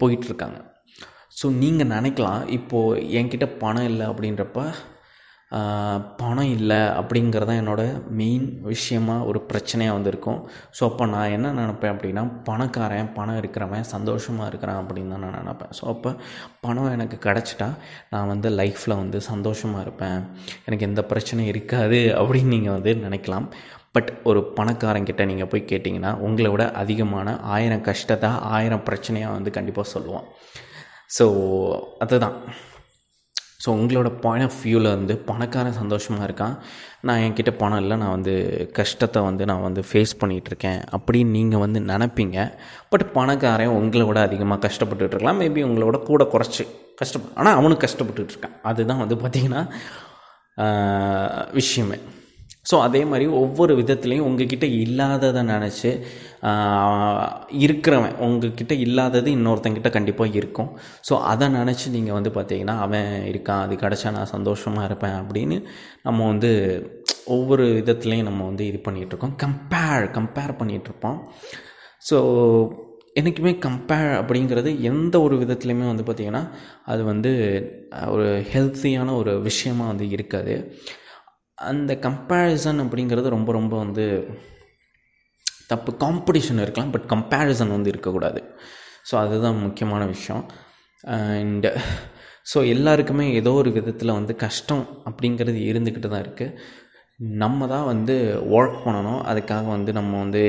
போயிட்டுருக்காங்க 0.00 0.58
ஸோ 1.42 1.46
நீங்கள் 1.52 1.86
நினைக்கலாம் 1.86 2.42
இப்போது 2.48 3.00
என்கிட்ட 3.00 3.46
பணம் 3.58 3.84
இல்லை 3.84 4.06
அப்படின்றப்ப 4.06 4.60
பணம் 6.20 6.50
இல்லை 6.54 6.78
அப்படிங்கிறது 7.00 7.48
தான் 7.48 7.60
என்னோடய 7.60 7.98
மெயின் 8.20 8.46
விஷயமாக 8.70 9.26
ஒரு 9.30 9.38
பிரச்சனையாக 9.50 9.96
வந்திருக்கும். 9.96 10.40
ஸோ 10.76 10.82
அப்போ 10.88 11.04
நான் 11.12 11.34
என்ன 11.36 11.52
நினப்பேன் 11.58 11.92
அப்படின்னா 11.94 12.22
பணக்காரன் 12.48 13.12
பணம் 13.18 13.38
இருக்கிறவன் 13.40 13.86
சந்தோஷமாக 13.92 14.48
இருக்கிறான் 14.50 14.80
அப்படின்னு 14.82 15.14
தான் 15.14 15.24
நான் 15.26 15.38
நினப்பேன். 15.40 15.72
ஸோ 15.78 15.84
அப்போ 15.94 16.12
பணம் 16.66 16.90
எனக்கு 16.96 17.18
கிடச்சிட்டா 17.26 17.68
நான் 18.14 18.30
வந்து 18.32 18.50
லைஃப்பில் 18.60 18.98
வந்து 19.02 19.20
சந்தோஷமாக 19.30 19.84
இருப்பேன். 19.86 20.20
எனக்கு 20.68 20.88
எந்த 20.90 21.04
பிரச்சனையும் 21.12 21.52
இருக்காது 21.54 22.00
அப்படின்னு 22.20 22.54
நீங்கள் 22.56 22.76
வந்து 22.78 22.94
நினைக்கலாம். 23.06 23.48
பட் 23.96 24.12
ஒரு 24.30 24.40
பணக்காரங்கிட்ட 24.56 25.24
நீங்கள் 25.32 25.50
போய் 25.52 25.68
கேட்டிங்கன்னா 25.72 26.12
உங்களை 26.28 26.48
விட 26.54 26.64
அதிகமான 26.82 27.38
ஆயிரம் 27.56 27.86
கஷ்டத்தை 27.90 28.30
ஆயிரம் 28.56 28.86
பிரச்சனையாக 28.88 29.36
வந்து 29.38 29.50
கண்டிப்பாக 29.58 29.92
சொல்லுவான். 29.96 30.26
ஸோ 31.18 31.26
அதுதான். 32.04 32.36
ஸோ 33.66 33.72
உங்களோட 33.78 34.08
பாயிண்ட் 34.24 34.46
ஆஃப் 34.48 34.58
வியூவில் 34.64 34.88
வந்து 34.96 35.14
பணக்காரன் 35.28 35.78
சந்தோஷமாக 35.82 36.26
இருக்கான். 36.28 36.56
நான் 37.08 37.22
என்கிட்ட 37.24 37.52
பணம் 37.60 37.80
இல்லை 37.82 37.96
நான் 38.02 38.14
வந்து 38.16 38.34
கஷ்டத்தை 38.78 39.20
வந்து 39.28 39.44
நான் 39.50 39.64
வந்து 39.66 39.82
ஃபேஸ் 39.88 40.12
பண்ணிகிட்ருக்கேன் 40.22 40.80
அப்படின்னு 40.96 41.36
நீங்கள் 41.38 41.62
வந்து 41.64 41.80
நினப்பீங்க. 41.92 42.38
பட் 42.92 43.04
பணக்காரன் 43.16 43.76
உங்களை 43.78 44.04
விட 44.08 44.20
அதிகமாக 44.28 44.60
கஷ்டப்பட்டுட்டு 44.66 45.14
இருக்கலாம். 45.14 45.40
மேபி 45.42 45.62
உங்களோட 45.68 45.98
கூட 46.10 46.24
குறைச்சி 46.34 46.66
கஷ்டப்பட்டு 47.00 47.38
ஆனால் 47.40 47.58
அவனும் 47.60 47.82
கஷ்டப்பட்டுட்டு 47.86 48.34
இருக்கான். 48.34 48.58
அதுதான் 48.70 49.02
வந்து 49.04 49.18
பார்த்திங்கன்னா 49.22 49.62
விஷயமே. 51.60 51.98
ஸோ 52.70 52.76
அதே 52.84 53.00
மாதிரி 53.10 53.26
ஒவ்வொரு 53.40 53.72
விதத்துலேயும் 53.80 54.28
உங்ககிட்ட 54.28 54.66
இல்லாததை 54.84 55.42
நினச்சி 55.50 55.90
இருக்கிறவன் 57.64 58.16
உங்ககிட்ட 58.24 58.74
இல்லாதது 58.84 59.28
இன்னொருத்தங்கிட்ட 59.36 59.90
கண்டிப்பாக 59.96 60.36
இருக்கும். 60.40 60.70
ஸோ 61.08 61.14
அதை 61.32 61.46
நினச்சி 61.58 61.86
நீங்கள் 61.96 62.16
வந்து 62.18 62.30
பார்த்தீங்கன்னா 62.36 62.76
அவன் 62.86 63.08
இருக்கான் 63.32 63.62
அது 63.66 63.76
கிடச்சா 63.84 64.12
நான் 64.16 64.32
சந்தோஷமாக 64.36 64.88
இருப்பேன் 64.88 65.16
அப்படின்னு 65.20 65.58
நம்ம 66.02 66.26
வந்து 66.26 66.50
ஒவ்வொரு 67.36 67.64
விதத்துலேயும் 67.78 68.28
நம்ம 68.30 68.44
வந்து 68.44 68.66
இது 68.70 68.80
பண்ணிகிட்ருக்கோம் 68.88 69.36
கம்பேர் 69.44 70.04
கம்பேர் 70.18 70.58
பண்ணிகிட்ருப்போம் 70.60 71.18
ஸோ 72.10 72.18
என்றைக்குமே 73.18 73.52
கம்பேர் 73.66 74.10
அப்படிங்கிறது 74.20 74.70
எந்த 74.90 75.16
ஒரு 75.26 75.34
விதத்துலையுமே 75.42 75.86
வந்து 75.90 76.04
பார்த்திங்கன்னா 76.08 76.42
அது 76.84 77.02
வந்து 77.04 77.32
ஒரு 78.14 78.26
ஹெல்த்தியான 78.52 79.14
ஒரு 79.20 79.32
விஷயமாக 79.48 79.90
வந்து 79.92 80.06
இருக்காது. 80.16 80.54
அந்த 81.58 81.92
கம்பேரிசன் 82.06 82.82
அப்படிங்கிறது 82.84 83.28
ரொம்ப 83.36 83.50
ரொம்ப 83.52 83.74
வந்து 83.84 84.04
தப்பு 85.72 85.90
காம்படிஷன் 86.04 86.62
இருக்கலாம் 86.64 86.92
பட் 86.94 87.06
கம்பேரிசன் 87.14 87.74
வந்து 87.76 87.92
இருக்கக்கூடாது. 87.92 88.40
ஸோ 89.08 89.14
அதுதான் 89.22 89.62
முக்கியமான 89.66 90.02
விஷயம். 90.14 90.44
அண்டு 91.16 91.70
ஸோ 92.50 92.58
எல்லாருக்குமே 92.74 93.24
ஏதோ 93.40 93.52
ஒரு 93.60 93.70
விதத்தில் 93.76 94.16
வந்து 94.18 94.32
கஷ்டம் 94.44 94.84
அப்படிங்கிறது 95.08 95.60
இருந்துக்கிட்டு 95.70 96.10
தான் 96.12 96.24
இருக்குது 96.24 96.54
நம்ம 97.42 97.66
தான் 97.72 97.88
வந்து 97.92 98.14
ஒர்க் 98.56 98.78
பண்ணணும். 98.84 99.20
அதுக்காக 99.30 99.66
வந்து 99.76 99.92
நம்ம 99.98 100.12
வந்து 100.24 100.42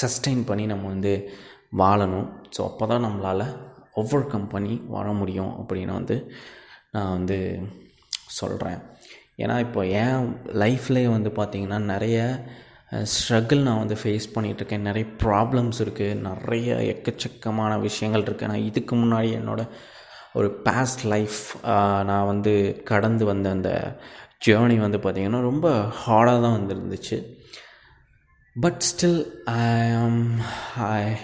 சஸ்டெயின் 0.00 0.42
பண்ணி 0.50 0.64
நம்ம 0.72 0.86
வந்து 0.94 1.12
வாழணும். 1.82 2.28
ஸோ 2.56 2.60
அப்போ 2.68 2.86
தான் 2.92 3.06
நம்மளால் 3.06 3.46
ஒவ்வொரு 4.00 4.24
கம்பெனி 4.34 4.72
வாழ 4.94 5.08
முடியும் 5.20 5.52
அப்படின்னு 5.60 5.92
வந்து 5.98 6.16
நான் 6.94 7.14
வந்து 7.16 7.38
சொல்கிறேன் 8.38 8.80
ஏன்னா 9.42 9.56
இப்போ 9.66 9.80
என் 10.02 10.26
லைஃப்லேயே 10.62 11.08
வந்து 11.16 11.30
பார்த்திங்கன்னா 11.38 11.78
நிறைய 11.92 12.18
ஸ்ட்ரகிள் 12.92 13.62
நான் 13.62 13.78
வந்து 13.78 13.94
ஃபேஸ் 13.94 14.26
பண்ணிகிட்ருக்கேன் 14.34 14.80
நிறைய 14.80 15.06
ப்ராப்ளம்ஸ் 15.22 15.78
இருக்குது 15.80 16.20
நிறைய 16.20 16.76
எக்கச்சக்கமான 16.76 17.80
விஷயங்கள் 17.80 18.22
இருக்குது 18.22 18.48
நான் 18.48 18.60
இதுக்கு 18.60 18.94
முன்னாடி 18.96 19.28
என்னோடய 19.36 19.72
ஒரு 20.32 20.48
பாஸ்ட் 20.62 21.04
லைஃப் 21.04 21.38
நான் 22.02 22.26
வந்து 22.26 22.82
கடந்து 22.84 23.24
வந்த 23.24 23.50
அந்த 23.50 23.70
ஜேர்னி 24.46 24.78
வந்து 24.78 24.98
பார்த்திங்கன்னா 24.98 25.40
ரொம்ப 25.40 25.68
ஹார்டாக 26.04 26.42
தான் 26.42 26.56
வந்துருந்துச்சு 26.58 27.18
but 28.56 28.80
still 28.80 29.20
I 29.46 29.92
am 29.92 30.22
I 30.88 31.16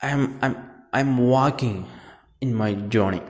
I'm 0.00 0.26
I'm 0.40 0.58
I'm 0.90 1.14
walking 1.30 1.80
in 2.38 2.54
my 2.54 2.72
journey 2.88 3.20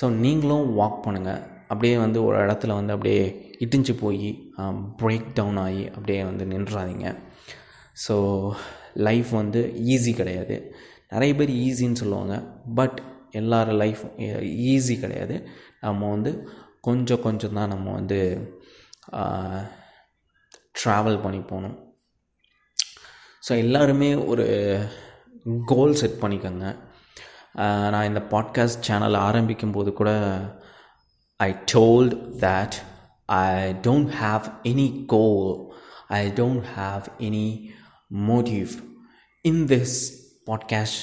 so 0.00 0.08
நீங்களும் 0.16 0.66
வாக் 0.78 1.04
பண்ணுங்கள் 1.06 1.42
அப்படியே 1.68 1.96
வந்து 1.98 2.24
ஒரு 2.24 2.36
இடத்துல 2.46 2.74
வந்து 2.74 2.92
அப்படியே 2.92 3.22
இடிஞ்சு 3.60 3.94
போய் 3.94 4.28
பிரேக் 5.00 5.28
டவுன் 5.38 5.58
ஆகி 5.64 5.84
அப்படியே 5.94 6.20
வந்து 6.30 6.44
நின்றாதீங்க. 6.52 7.08
ஸோ 8.04 8.16
லைஃப் 9.08 9.30
வந்து 9.40 9.60
ஈஸி 9.94 10.12
கிடையாது. 10.20 10.56
நிறைய 11.12 11.32
பேர் 11.38 11.52
ஈஸின்னு 11.66 12.00
சொல்லுவாங்க. 12.02 12.34
பட் 12.78 12.98
எல்லார 13.40 13.76
லைஃப் 13.82 14.02
ஈஸி 14.72 14.94
கிடையாது. 15.04 15.36
நம்ம 15.84 16.10
வந்து 16.14 16.32
கொஞ்சம் 16.88 17.24
கொஞ்சம் 17.26 17.56
தான் 17.58 17.72
நம்ம 17.74 17.86
வந்து 17.98 18.18
ட்ராவல் 20.80 21.22
பண்ணி 21.24 21.40
போகணும். 21.50 21.76
ஸோ 23.46 23.52
எல்லாருமே 23.64 24.10
ஒரு 24.32 24.46
கோல் 25.72 25.98
செட் 26.00 26.20
பண்ணிக்கோங்க. 26.22 26.66
நான் 27.92 28.08
இந்த 28.08 28.20
பாட்காஸ்ட் 28.32 28.86
சேனல் 28.88 29.16
ஆரம்பிக்கும் 29.28 29.74
போது 29.76 29.90
கூட 30.00 30.10
I 31.40 31.50
told 31.72 32.14
that 32.44 32.76
I 33.27 33.75
don't 33.81 34.09
have 34.21 34.51
any 34.63 35.05
goal, 35.05 35.73
I 36.07 36.31
don't 36.31 36.63
have 36.77 37.03
any 37.19 37.69
motive 38.27 38.69
in 39.47 39.67
this 39.67 39.91
podcast 40.47 40.95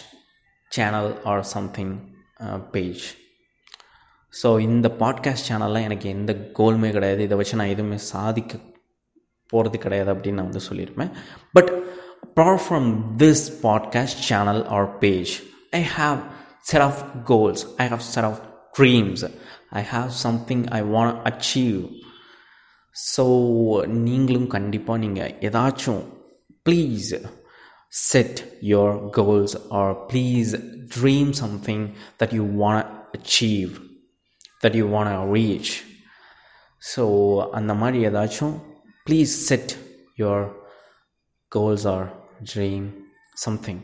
channel 0.76 1.22
or 1.24 1.42
something 1.55 2.00
uh, 2.42 2.61
page. 2.70 3.03
So 4.42 4.61
இந்த 4.61 4.88
பாட்காஸ்ட் 4.88 5.46
சேனலில் 5.48 5.83
எனக்கு 5.83 6.09
எந்த 6.09 6.33
கோலுமே 6.33 6.90
கிடையாது 6.90 7.22
இதை 7.22 7.37
வச்சு 7.37 7.57
நான் 7.57 7.66
எதுவுமே 7.66 7.96
சாதிக்க 7.96 8.59
போகிறது 9.46 9.79
கிடையாது 9.79 10.14
அப்படின்னு 10.14 10.33
நான் 10.33 10.48
வந்து 10.48 10.61
சொல்லியிருப்பேன் 10.68 11.11
but 11.53 11.83
apart 12.29 12.59
from 12.68 13.03
this 13.18 13.66
podcast 13.66 14.09
channel 14.29 14.59
or 14.70 14.85
page 15.00 15.33
i 15.70 15.87
have 15.98 16.18
set 16.72 16.81
of 16.81 16.94
goals 17.26 17.59
i 17.76 17.88
have 17.88 18.00
set 18.14 18.24
of 18.24 18.38
dreams 18.79 19.31
i 19.70 19.83
have 19.92 20.11
something 20.24 20.68
i 20.68 20.83
want 20.83 21.11
to 21.14 21.33
achieve 21.33 21.90
so 22.95 23.25
நீங்களும் 23.88 24.47
கண்டிப்பாக 24.47 24.99
நீங்கள் 24.99 25.34
ஏதாச்சும் 25.39 26.03
please 26.63 27.15
set 27.89 28.60
your 28.62 29.10
goals 29.10 29.67
or 29.69 29.93
please 29.93 30.55
dream 30.95 31.31
something 31.31 31.89
that 32.19 32.34
you 32.34 32.43
want 32.43 32.86
achieve 33.12 33.71
that 34.63 34.75
you 34.75 34.88
want 34.88 35.34
reach 35.34 35.73
so 36.95 37.03
அந்த 37.51 37.73
மாதிரி 37.73 38.08
ஏதாச்சும் 38.08 38.55
please 39.10 39.25
set 39.25 39.71
your 40.15 40.55
goals 41.47 41.88
or 41.88 42.08
dream 42.55 42.88
something 43.34 43.84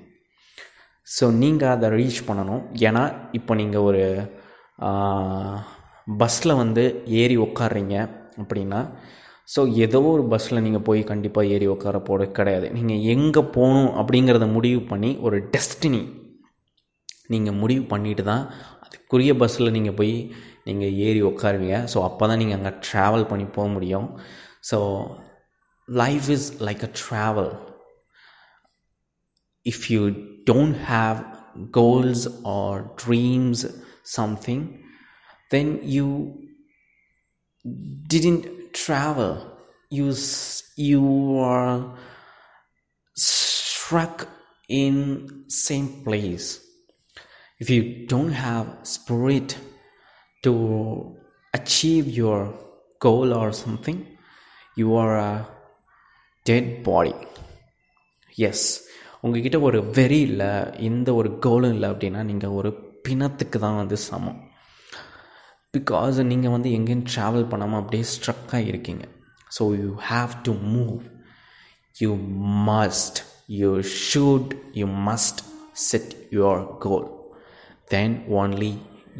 so 1.19 1.31
நீங்கள் 1.31 1.69
அதை 1.69 1.89
reach 1.89 2.25
பண்ணணும். 2.27 2.63
ஏன்னா 2.73 3.29
இப்போ 3.31 3.55
நீங்கள் 3.55 3.81
ஒரு 3.81 4.31
பஸ்ஸில் 6.07 6.53
வந்து 6.53 7.03
ஏறி 7.05 7.37
உட்காடுறீங்க 7.37 8.19
அப்படின்னா 8.41 8.79
ஸோ 9.53 9.61
ஏதோ 9.83 9.99
ஒரு 10.11 10.23
பஸ்ஸில் 10.31 10.63
நீங்கள் 10.65 10.85
போய் 10.87 11.01
கண்டிப்பாக 11.11 11.51
ஏறி 11.53 11.65
உட்கார 11.73 11.97
போட 12.09 12.25
கிடையாது. 12.37 12.67
நீங்கள் 12.77 13.01
எங்கே 13.13 13.41
போகணும் 13.55 13.89
அப்படிங்கிறத 14.01 14.45
முடிவு 14.51 14.81
பண்ணி 14.91 15.09
ஒரு 15.27 15.37
டெஸ்டினி 15.55 16.01
நீங்கள் 17.33 17.57
முடிவு 17.61 17.83
பண்ணிட்டு 17.93 18.23
தான் 18.23 18.43
அதுக்குரிய 18.85 19.33
பஸ்ஸில் 19.41 19.75
நீங்கள் 19.77 19.97
போய் 19.99 20.13
நீங்கள் 20.67 20.95
ஏறி 21.07 21.21
உட்காருவீங்க. 21.31 21.77
ஸோ 21.93 21.97
அப்போ 22.07 22.23
தான் 22.27 22.39
நீங்கள் 22.41 22.57
அங்கே 22.59 22.73
ட்ராவல் 22.87 23.27
பண்ணி 23.31 23.45
போக 23.57 23.67
முடியும். 23.75 24.07
So 24.69 24.79
life 25.87 26.29
is 26.35 26.47
like 26.67 26.83
a 26.89 26.91
travel 27.03 27.51
if 29.65 29.85
you 29.93 30.01
don't 30.51 30.79
have 30.91 31.19
goals 31.79 32.25
or 32.57 32.79
dreams 33.03 33.63
something 34.17 34.63
then 35.47 35.73
you 35.97 36.07
didn't 38.14 38.44
travel 38.84 39.32
you 39.90 40.06
s- 40.10 40.62
you 40.90 41.04
are 41.54 41.76
struck 43.16 44.16
in 44.68 44.94
same 45.66 45.88
place 46.04 46.48
if 47.60 47.70
you 47.70 47.82
don't 48.06 48.34
have 48.46 48.66
spirit 48.96 49.50
to 50.42 50.52
achieve 51.54 52.08
your 52.22 52.40
goal 53.00 53.32
or 53.32 53.48
something 53.64 53.98
you 54.76 54.88
are 54.96 55.14
a 55.20 55.34
dead 56.46 56.66
body 56.82 57.16
yes 58.38 58.66
உங்ககிட்ட 59.20 59.58
ஒரு 59.60 59.78
வெறி 59.90 60.20
இல்லை 60.20 60.50
எந்த 60.88 61.08
ஒரு 61.14 61.28
கோலும் 61.44 61.72
இல்லை 61.72 61.88
அப்படின்னா 61.90 62.22
நீங்கள் 62.22 62.56
ஒரு 62.58 62.70
பிணத்துக்கு 63.02 63.58
தான் 63.58 63.76
வந்து 63.76 63.96
சமம் 64.08 64.40
பிகாஸ் 65.74 66.18
நீங்கள் 66.22 66.50
வந்து 66.50 66.70
எங்கேயும் 66.72 67.06
ட்ராவல் 67.14 67.48
பண்ணாமல் 67.48 67.80
அப்படியே 67.80 68.04
ஸ்ட்ரக்காக 68.12 68.62
இருக்கீங்க 68.66 69.04
so 69.58 69.64
you 69.80 69.90
have 70.10 70.32
to 70.42 70.52
move 70.74 70.96
you 71.94 72.10
must 72.70 73.18
you 73.60 73.70
should 74.06 74.52
you 74.72 74.86
must 75.10 75.42
set 75.88 76.12
your 76.38 76.64
goal 76.78 77.06
then 77.88 78.12
only 78.38 78.70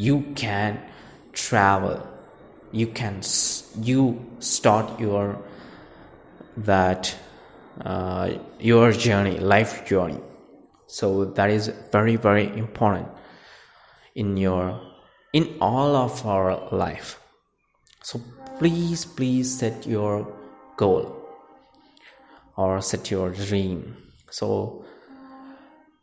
you 0.07 0.15
can 0.35 0.73
travel 1.43 1.93
you 2.73 2.87
can 3.01 3.15
s- 3.29 3.59
you 3.89 4.01
start 4.49 4.87
your 5.05 5.21
that 6.71 7.03
uh, 7.85 8.27
your 8.61 8.87
journey 9.05 9.39
life 9.55 9.85
journey 9.91 10.21
so 10.89 11.07
that 11.37 11.51
is 11.51 11.65
very 11.93 12.17
very 12.19 12.47
important 12.57 13.07
in 14.17 14.37
your 14.37 14.63
in 15.34 15.44
all 15.62 15.96
of 15.96 16.14
our 16.34 16.52
life. 16.84 17.10
So 18.08 18.16
please 18.60 19.02
please 19.18 19.50
set 19.62 19.88
your 19.96 20.14
goal 20.82 21.04
or 22.62 22.72
set 22.92 23.12
your 23.16 23.28
dream. 23.48 23.80
So 24.40 24.48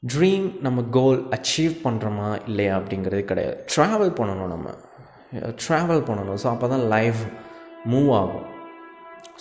dream 0.02 0.44
நம்ம 0.64 0.80
goal 0.96 1.20
achieve 1.36 1.72
பண்ணுறோமா 1.84 2.26
இல்லையா 2.48 2.74
அப்படிங்கிறது 2.80 3.22
கிடையாது. 3.30 3.56
Travel 3.72 4.12
பண்ணணும் 4.18 4.52
நம்ம. 4.54 4.68
Travel 5.62 6.02
பண்ணணும். 6.08 6.38
So 6.42 6.48
அப்போ 6.52 6.66
தான் 6.72 6.84
லைஃப் 6.92 7.22
மூவ் 7.92 8.10
ஆகும். 8.20 8.46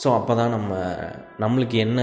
ஸோ 0.03 0.07
அப்போ 0.19 0.35
தான் 0.39 0.53
நம்ம 0.55 0.79
நம்மளுக்கு 1.43 1.77
என்ன 1.85 2.01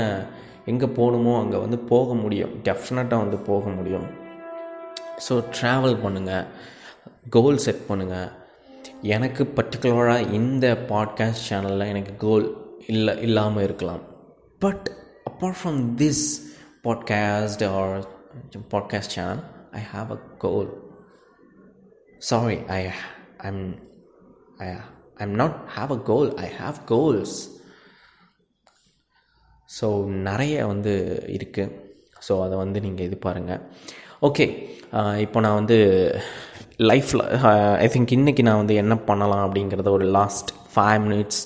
எங்கே 0.73 0.89
போகணுமோ 0.99 1.33
அங்கே 1.41 1.59
வந்து 1.65 1.79
போக 1.93 2.15
முடியும். 2.21 2.53
டெஃபினட்டாக 2.69 3.25
வந்து 3.25 3.41
போக 3.51 3.65
முடியும். 3.79 4.07
ஸோ 5.27 5.35
ட்ராவல் 5.59 5.99
பண்ணுங்கள் 6.05 6.47
கோல் 7.31 7.59
செட் 7.59 7.83
பண்ணுங்கள் 7.89 8.33
எனக்கு 9.03 9.45
பர்டிகுலராக 9.45 10.33
இந்த 10.33 10.85
பாட்காஸ்ட் 10.89 11.45
சேனலில் 11.49 11.89
எனக்கு 11.89 12.17
கோல் 12.17 12.77
இல்லை 12.87 13.19
இல்லாமல் 13.21 13.65
இருக்கலாம். 13.65 14.01
But 14.59 14.91
apart 15.31 15.55
from 15.65 15.85
this 15.97 16.25
podcast 16.85 17.69
or 17.69 18.07
podcast 18.71 19.15
channel 19.15 19.43
I 19.71 19.83
have 19.97 20.11
a 20.11 20.19
goal 20.39 20.83
sorry 22.19 22.59
I 22.67 22.91
I'm 23.39 23.79
I 24.57 24.69
I'm 25.15 25.31
not 25.31 25.57
have 25.77 25.93
a 25.93 25.97
goal 25.97 26.35
I 26.35 26.49
have 26.61 26.75
goals 26.85 27.63
so 29.81 30.05
நிறைய 30.05 30.67
வந்து 30.67 31.23
இருக்குது 31.27 31.81
ஸோ 32.29 32.43
அதை 32.43 32.57
வந்து 32.57 32.81
நீங்கள் 32.81 33.07
இது 33.07 33.17
பாருங்கள் 33.17 33.61
ஓகே 34.23 34.69
இப்போ 35.17 35.41
நான் 35.41 35.55
வந்து 35.55 35.79
லைஃப்பில் 36.79 37.23
ஐ 37.83 37.87
திங்க் 37.95 38.13
இன்றைக்கி 38.17 38.43
நான் 38.47 38.61
வந்து 38.61 38.75
என்ன 38.81 38.95
பண்ணலாம் 39.09 39.43
அப்படிங்கிறத 39.47 39.91
ஒரு 39.97 40.07
லாஸ்ட் 40.17 40.49
ஃபைவ் 40.73 41.01
மினிட்ஸ் 41.05 41.43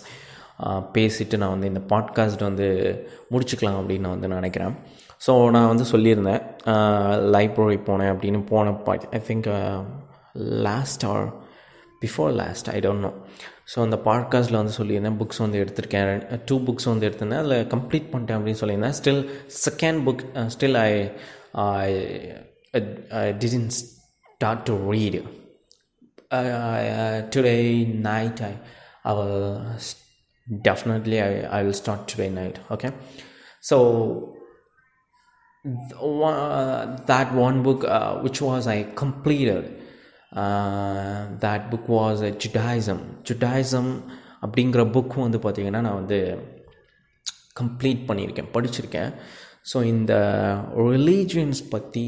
பேசிட்டு 0.95 1.37
நான் 1.41 1.53
வந்து 1.55 1.69
இந்த 1.73 1.83
பாட்காஸ்ட் 1.91 2.45
வந்து 2.47 2.69
முடிச்சுக்கலாம் 3.33 3.77
அப்படின்னு 3.81 4.05
நான் 4.07 4.17
வந்து 4.17 4.31
நினைக்கிறேன். 4.35 4.73
ஸோ 5.27 5.33
நான் 5.55 5.69
வந்து 5.73 5.85
சொல்லியிருந்தேன் 5.93 6.43
uh, 6.73 7.13
லைப்ரரி 7.35 7.79
போனேன் 7.89 8.11
அப்படின்னு 8.13 8.41
போன 8.53 8.73
but 8.87 9.05
I 9.19 9.21
think 9.29 9.49
last 10.69 11.05
or 11.11 11.27
before 12.03 12.33
last 12.43 12.71
I 12.75 12.79
don't 12.87 13.05
know 13.07 13.13
so 13.73 13.79
அந்த 13.87 13.97
பாட்காஸ்ட்டில் 14.09 14.61
வந்து 14.61 14.75
சொல்லியிருந்தேன் 14.79 15.19
புக்ஸ் 15.21 15.43
வந்து 15.45 15.61
எடுத்திருக்கேன். 15.65 16.25
டூ 16.49 16.59
புக்ஸ் 16.69 16.89
uh, 16.89 16.93
வந்து 16.93 17.07
எடுத்திருந்தேன். 17.11 17.43
அதில் 17.45 17.69
கம்ப்ளீட் 17.75 18.09
பண்ணிட்டேன் 18.15 18.39
அப்படின்னு 18.39 18.63
சொல்லியிருந்தேன். 18.63 18.97
Still 19.01 19.23
second 19.67 20.01
book 20.09 20.25
still 20.57 20.79
I 20.87 20.91
I 23.21 23.27
didn't 23.45 23.79
start 24.38 24.64
to 24.70 24.76
read 24.92 25.20
today 27.36 27.58
night 28.10 28.42
I 28.52 28.54
I 29.06 29.14
will 29.14 29.80
definitely 30.48 31.18
I, 31.22 31.32
I 31.58 31.64
will 31.64 31.74
start 31.74 32.08
today 32.08 32.30
night 32.30 32.60
okay 32.72 32.92
so 33.62 33.78
one, 36.24 36.34
uh, 36.34 36.98
that 37.06 37.34
one 37.34 37.64
book 37.64 37.84
uh, 37.84 38.20
which 38.20 38.42
was 38.42 38.68
I 38.68 38.84
completed 38.96 39.64
uh, 40.32 41.28
that 41.46 41.70
book 41.72 41.88
was 41.90 42.22
uh, 42.22 42.32
Judaism 42.44 43.02
Judaism 43.30 43.88
அப்படிங்கிற 44.46 44.82
book 44.96 45.14
வந்து 45.26 45.40
பார்த்திங்கன்னா 45.44 45.82
நான் 45.86 46.00
வந்து 46.00 46.18
complete 47.60 48.02
பண்ணியிருக்கேன் 48.08 48.50
படிச்சிருக்கேன் 48.54 49.12
so 49.72 49.78
இந்த 49.92 50.14
religions 50.88 51.62
பற்றி 51.70 52.04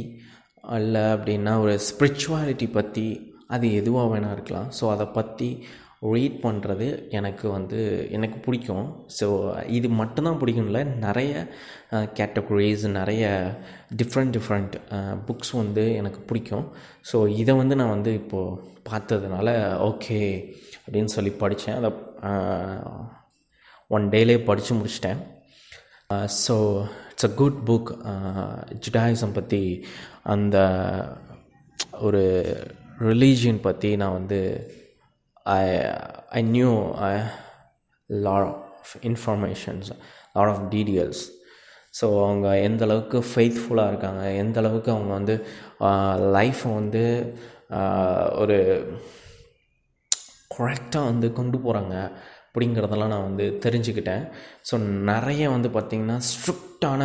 அல்ல 0.77 0.97
அப்படின்னா 1.17 1.53
ஒரு 1.65 1.75
ஸ்பிரிச்சுவாலிட்டி 1.91 2.67
பற்றி 2.79 3.07
அது 3.55 3.67
எதுவாக 3.81 4.09
வேணால் 4.13 4.35
இருக்கலாம். 4.37 4.69
ஸோ 4.79 4.85
அதை 4.95 5.07
பற்றி 5.19 5.49
ரீட் 6.13 6.37
பண்ணுறது 6.45 6.87
எனக்கு 7.19 7.47
வந்து 7.55 7.79
எனக்கு 8.17 8.37
பிடிக்கும். 8.45 8.87
ஸோ 9.19 9.27
இது 9.79 9.89
மட்டும்தான் 10.01 10.39
பிடிக்கும்ல. 10.43 10.81
நிறைய 11.07 11.33
கேட்டகரிஸ் 12.19 12.85
நிறைய 12.99 13.25
டிஃப்ரெண்ட் 14.03 14.35
டிஃப்ரெண்ட் 14.37 14.77
புக்ஸ் 15.29 15.53
வந்து 15.63 15.85
எனக்கு 16.01 16.21
பிடிக்கும். 16.31 16.67
ஸோ 17.11 17.21
இதை 17.43 17.55
வந்து 17.63 17.79
நான் 17.81 17.95
வந்து 17.97 18.13
இப்போது 18.21 18.57
பார்த்ததுனால 18.91 19.49
ஓகே 19.91 20.21
அப்படின்னு 20.85 21.13
சொல்லி 21.17 21.33
படித்தேன். 21.43 21.79
அதை 21.81 21.91
ஒன் 23.97 24.07
டேலே 24.15 24.39
படித்து 24.49 24.73
முடிச்சிட்டேன். 24.81 25.21
So 26.45 26.57
it's 27.21 27.29
a 27.29 27.37
good 27.37 27.57
book 27.65 27.91
Judaism 28.85 29.33
பற்றி 29.33 29.63
அந்த 30.25 30.57
ஒரு 32.01 32.23
ரிலீஜியன் 33.01 33.59
பற்றி 33.61 33.91
நான் 33.97 34.15
வந்து 34.15 34.39
I 35.47 35.59
I 36.31 36.41
knew 36.49 36.71
I 37.03 37.11
lot 38.11 38.47
of 38.47 38.95
informations 39.03 39.91
lot 40.37 40.53
of 40.53 40.65
of 41.05 41.21
so 41.99 42.07
அவங்க 42.25 42.49
எந்த 42.61 42.83
அளவுக்கு 42.85 43.19
ஃபெய்த்ஃபுல்லாக 43.31 43.91
இருக்காங்க 43.93 44.25
எந்த 44.43 44.57
அளவுக்கு 44.61 44.91
அவங்க 44.91 45.13
வந்து 45.13 45.35
uh, 45.81 46.15
லைஃப்பை 46.37 46.73
வந்து 46.75 47.05
uh, 47.79 48.25
ஒரு 48.43 48.59
கரெக்டாக 50.51 51.09
வந்து 51.11 51.29
கொண்டு 51.33 51.59
போகிறாங்க 51.59 51.97
அப்படிங்கிறதெல்லாம் 52.53 53.13
நான் 53.15 53.29
வந்து 53.29 53.47
தெரிஞ்சுக்கிட்டேன். 53.65 54.25
ஸோ 54.69 54.75
நிறைய 55.11 55.43
வந்து 55.55 55.69
பார்த்திங்கன்னா 55.77 56.17
ஸ்ட்ரிக்டான 56.31 57.03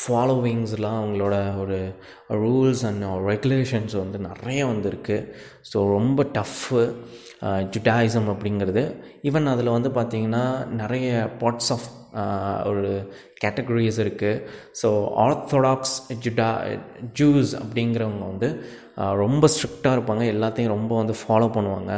ஃபாலோவிங்ஸ்லாம் 0.00 0.98
அவங்களோட 1.02 1.36
ஒரு 1.62 1.78
ரூல்ஸ் 2.42 2.84
அண்ட் 2.88 3.04
ரெகுலேஷன்ஸ் 3.30 3.94
வந்து 4.02 4.18
நிறைய 4.30 4.60
வந்துருக்கு. 4.72 5.18
ஸோ 5.70 5.78
ரொம்ப 5.96 6.26
டஃப்பு 6.38 6.82
ஜுடாயிசம் 7.74 8.28
அப்படிங்கிறது. 8.32 8.82
ஈவன் 9.28 9.52
அதில் 9.54 9.76
வந்து 9.76 9.90
பார்த்திங்கன்னா 9.98 10.44
நிறைய 10.82 11.08
பார்ட்ஸ் 11.42 11.72
ஆஃப் 11.74 11.88
ஒரு 12.70 12.88
கேட்டகரிஸ் 13.42 13.98
இருக்குது 14.04 14.42
ஸோ 14.80 14.88
ஆர்த்தடாக்ஸ் 15.24 15.96
ஜுடா 16.24 16.48
ஜூஸ் 17.18 17.52
அப்படிங்கிறவங்க 17.62 18.24
வந்து 18.32 18.48
ரொம்ப 19.22 19.48
ஸ்ட்ரிக்டாக 19.54 19.96
இருப்பாங்க. 19.96 20.24
எல்லாத்தையும் 20.34 20.74
ரொம்ப 20.76 20.92
வந்து 21.00 21.14
ஃபாலோ 21.20 21.48
பண்ணுவாங்க. 21.56 21.92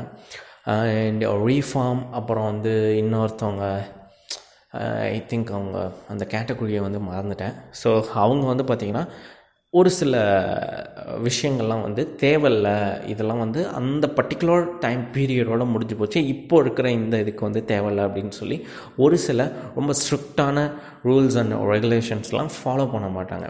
அண்ட் 0.64 1.25
ரீஃபார்ம் 1.25 2.11
அப்புறம் 2.11 2.44
வந்து 2.44 2.73
இன்னொருத்தவங்க 3.03 3.83
ஐ 5.11 5.25
திங்க் 5.29 5.51
அவங்க 5.51 5.92
அந்த 6.09 6.27
கேட்டகரியை 6.31 6.81
வந்து 6.81 6.99
மறந்துட்டேன். 6.99 7.55
ஸோ 7.85 8.05
அவங்க 8.11 8.46
வந்து 8.46 8.64
பார்த்திங்கன்னா 8.64 9.09
ஒரு 9.70 9.90
சில 9.90 10.14
விஷயங்கள்லாம் 11.23 11.83
வந்து 11.83 12.16
தேவையில்ல. 12.20 12.68
இதெல்லாம் 13.07 13.38
வந்து 13.38 13.68
அந்த 13.68 14.12
பர்டிகுலர் 14.16 14.79
டைம் 14.79 15.03
பீரியடோடு 15.12 15.64
முடிஞ்சு 15.64 15.96
போச்சு. 15.96 16.27
இப்போ 16.27 16.61
இருக்கிற 16.61 16.90
இந்த 16.90 17.18
இதுக்கு 17.18 17.44
வந்து 17.44 17.64
தேவையில்லை 17.64 18.05
அப்படின்னு 18.05 18.29
சொல்லி 18.29 18.66
ஒரு 18.96 19.18
சில 19.18 19.53
ரொம்ப 19.75 19.92
ஸ்ட்ரிக்டான 19.92 20.73
ரூல்ஸ் 21.05 21.38
அண்ட் 21.38 21.53
ரெகுலேஷன்ஸ்லாம் 21.53 22.51
ஃபாலோ 22.57 22.92
பண்ண 22.92 23.09
மாட்டாங்க. 23.20 23.49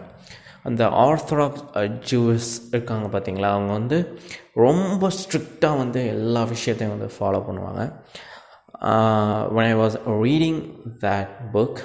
அந்த 0.63 0.87
ஆர்த்தடாக்ஸ் 0.87 1.63
ஜூஸ் 2.09 2.49
இருக்காங்க 2.71 3.19
பார்த்தீங்களா? 3.19 3.49
அவங்க 3.55 3.71
வந்து 3.71 4.19
ரொம்ப 4.53 5.07
ஸ்ட்ரிக்டாக 5.07 5.77
வந்து 5.77 6.07
எல்லா 6.07 6.43
விஷயத்தையும் 6.43 6.97
வந்து 6.97 7.13
ஃபாலோ 7.15 7.41
பண்ணுவாங்க. 7.43 7.83
when 9.55 9.65
I 9.65 9.75
was 9.75 9.93
reading 10.05 10.57
that 11.01 11.27
book 11.51 11.75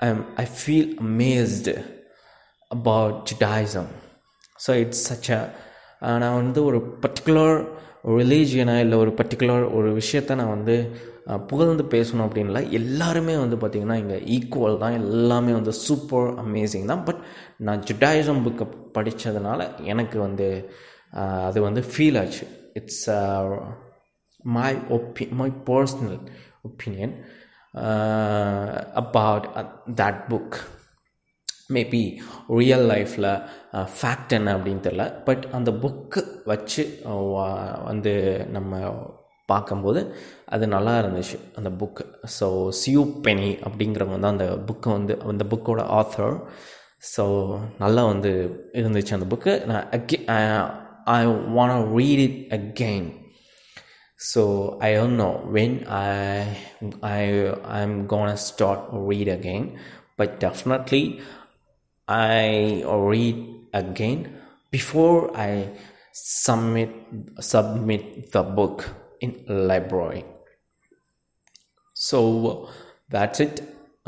um, 0.00 0.24
I 0.36 0.46
feel 0.66 0.86
amazed 1.00 1.68
about 2.70 3.14
Judaism. 3.30 3.86
So 4.66 4.70
it's 4.70 5.06
such 5.10 5.30
a 5.34 6.18
நான் 6.18 6.34
வந்து 6.34 6.64
ஒரு 6.64 6.98
பர்டிகுலர் 7.02 7.68
ரிலீஜியனாக 8.06 8.80
இல்லை 8.80 8.98
ஒரு 8.98 9.10
பர்டிகுலர் 9.10 9.74
ஒரு 9.74 10.00
விஷயத்த 10.00 10.34
நான் 10.34 10.48
வந்து 10.48 10.76
புகழ்ந்து 11.50 11.84
பேசணும் 11.94 12.24
அப்படின்ல 12.26 12.60
எல்லாருமே 12.70 13.34
வந்து 13.36 13.56
பார்த்திங்கன்னா 13.56 13.98
இங்கே 14.02 14.18
ஈக்குவல் 14.36 14.78
தான் 14.78 14.96
எல்லாமே 15.02 15.52
வந்து 15.52 15.72
சூப்பர் 15.72 16.28
அமேசிங் 16.44 16.90
தான். 16.92 17.04
பட் 17.04 17.20
நான் 17.66 17.84
ஜுடாயிசம் 17.90 18.42
புக்கை 18.46 18.66
படித்ததுனால 18.98 19.60
எனக்கு 19.92 20.18
வந்து 20.26 20.48
அது 21.46 21.60
வந்து 21.62 21.84
ஃபீல் 21.92 22.18
ஆச்சு. 22.22 22.46
It's 22.72 23.06
my 24.56 24.74
ஒப்பி 24.96 25.24
my 25.40 25.48
personal 25.70 26.18
opinion 26.68 27.14
about 29.02 29.48
that 30.02 30.20
book 30.30 30.56
maybe 31.76 32.02
real 32.58 32.86
லைஃப்பில் 32.92 33.32
ஃபேக்ட் 33.98 34.32
என்ன 34.38 34.56
அப்படின்னு 34.56 34.86
தெரில 34.86 35.04
பட் 35.24 35.44
அந்த 35.58 35.70
புக்கு 35.82 36.22
வச்சு 36.44 36.84
வந்து 37.84 38.12
நம்ம 38.56 38.80
பார்க்கும்போது 39.48 40.00
அது 40.46 40.66
நல்லா 40.66 40.92
இருந்துச்சு 40.98 41.38
அந்த 41.56 41.70
புக்கு 41.70 42.04
ஸோ 42.40 42.46
சியூ 42.72 43.02
பெனி 43.26 43.48
அப்படிங்கிறவங்க 43.64 44.20
தான் 44.20 44.36
அந்த 44.38 44.48
புக்கை 44.66 44.90
வந்து 44.92 45.14
அந்த 45.24 45.44
புக்கோட 45.44 45.82
ஆத்தர் 45.90 46.36
ஸோ 47.16 47.24
நல்லா 47.78 48.04
வந்து 48.04 48.32
இருந்துச்சு 48.72 49.16
அந்த 49.16 49.26
புக்கு 49.26 49.54
நான் 49.66 49.88
அகே 49.90 50.18
I 51.12 51.20
want 51.54 51.88
read 51.96 52.22
it 52.22 52.40
again 52.52 53.10
I 54.80 54.90
i 54.94 55.06
know 55.16 55.30
when 55.52 55.76
I 55.94 56.04
I 57.10 57.20
I 57.70 57.80
am 57.82 58.06
gonna 58.06 58.36
start 58.36 58.84
read 59.08 59.32
again 59.38 59.64
but 60.16 60.34
definitely 60.38 61.04
I 62.08 62.46
read 63.10 63.42
again 63.72 64.22
before 64.70 65.18
I 65.40 65.50
submit 66.46 66.96
submit 67.52 68.08
the 68.30 68.42
book 68.54 68.82
in 69.24 69.32
library. 69.70 70.22
So 71.96 72.18
that's 73.14 73.40
it. 73.46 73.56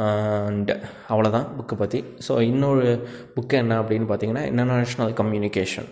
And 0.04 0.70
அவ்வளோதான் 1.12 1.48
புக்கை 1.56 1.76
பற்றி 1.80 1.98
so 2.26 2.32
இன்னொரு 2.50 2.86
book 3.34 3.54
என்ன 3.62 3.74
அப்படின்னு 3.82 4.06
பார்த்தீங்கன்னா 4.10 4.42
international 4.52 5.12
communication 5.20 5.88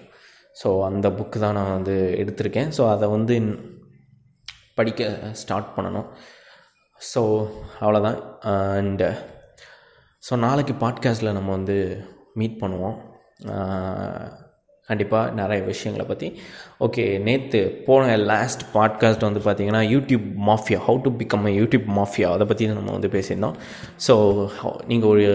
so 0.62 0.68
அந்த 0.88 1.06
book 1.18 1.38
தான் 1.44 1.56
நான் 1.58 1.74
வந்து 1.76 1.94
எடுத்திருக்கேன். 2.22 2.72
ஸோ 2.78 2.82
அதை 2.94 3.08
வந்து 3.16 3.36
படிக்க 4.78 5.10
ஸ்டார்ட் 5.42 5.70
பண்ணணும். 5.76 6.08
ஸோ 7.12 7.22
அவ்வளோதான் 7.82 8.18
அண்டு 8.54 9.08
ஸோ 10.26 10.32
நாளைக்கு 10.46 10.74
பாட்காஸ்ட்டில் 10.82 11.36
நம்ம 11.38 11.50
வந்து 11.58 11.76
மீட் 12.40 12.60
பண்ணுவோம். 12.62 12.98
கண்டிப்பாக 14.88 15.30
நிறைய 15.30 15.60
விஷயங்களை 15.62 16.04
பற்றி 16.06 16.28
ஓகே 16.80 17.04
நேற்று 17.18 17.60
போன 17.86 18.16
லாஸ்ட் 18.30 18.62
பாட்காஸ்ட் 18.72 19.26
வந்து 19.26 19.40
பார்த்திங்கன்னா 19.40 19.82
YouTube 19.92 20.24
mafia 20.48 20.78
how 20.86 20.98
to 21.04 21.10
become 21.20 21.44
a 21.50 21.52
YouTube 21.58 21.86
mafia 21.98 22.28
அதை 22.28 22.46
பற்றி 22.46 22.66
நம்ம 22.70 22.94
வந்து 22.96 23.10
பேசியிருந்தோம். 23.14 23.56
ஸோ 24.06 24.14
நீங்கள் 24.86 25.10
ஒரு 25.10 25.26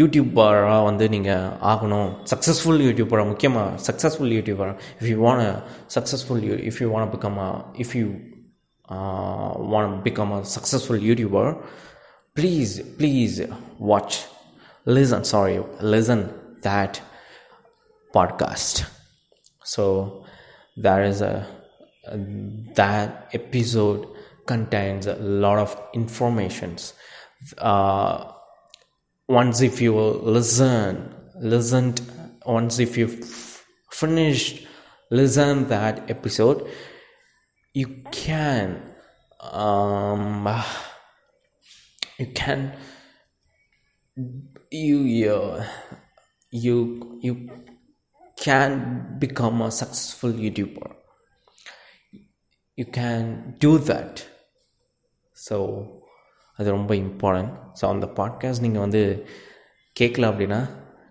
யூடியூபராக 0.00 0.80
வந்து 0.84 1.06
நீங்கள் 1.08 1.46
ஆகணும். 1.72 2.10
சக்ஸஸ்ஃபுல் 2.32 2.82
யூடியூபராக 2.88 3.28
முக்கியமாக 3.32 3.78
successful 3.88 4.34
YouTuber 4.38 4.72
if 5.00 5.10
you 5.12 5.18
want 5.26 5.46
successful 5.96 6.42
you 6.48 6.56
if 6.70 6.80
you 6.82 6.88
want 6.94 7.12
become 7.16 7.38
a 7.46 7.50
if 7.84 7.94
you 8.00 8.08
uh, 8.88 9.90
become 10.08 10.34
a 10.38 10.40
successful 10.56 11.02
YouTuber 11.08 11.48
please 12.36 12.74
please 12.98 13.36
watch 13.90 14.18
listen 14.86 15.26
sorry 15.32 15.56
listen 15.94 16.24
that 16.62 16.98
podcast. 18.14 18.84
So 19.64 20.24
there 20.76 21.04
is 21.04 21.20
a 21.22 21.46
that 22.74 23.28
episode 23.32 24.08
contains 24.46 25.06
a 25.06 25.16
lot 25.16 25.58
of 25.58 25.80
informations. 25.94 26.94
Uh, 27.58 28.32
once 29.28 29.60
if 29.60 29.80
you 29.80 29.94
listen, 29.94 31.14
listened, 31.40 32.00
once 32.44 32.78
if 32.78 32.96
you 32.96 33.06
f- 33.06 33.64
finished 33.90 34.66
listen 35.10 35.68
that 35.68 36.10
episode, 36.10 36.68
you 37.74 38.02
can 38.10 38.82
um 39.40 40.46
you 42.18 42.26
can 42.26 42.72
you 44.70 44.98
you 45.02 45.62
you 46.50 47.18
you 47.22 47.50
can 48.46 48.72
become 49.18 49.60
a 49.62 49.70
successful 49.70 50.32
youtuber. 50.44 50.88
You 52.78 52.86
can 52.98 53.24
do 53.64 53.72
that. 53.90 54.14
So 55.48 55.56
அது 56.56 56.70
ரொம்ப 56.70 56.94
important 56.94 57.52
so 57.80 57.88
அந்த 57.88 58.06
podcast 58.06 58.60
நீங்கள் 58.60 58.80
வந்து 58.80 59.02
கேட்கல 60.00 60.28
அப்படின்னா 60.30 60.60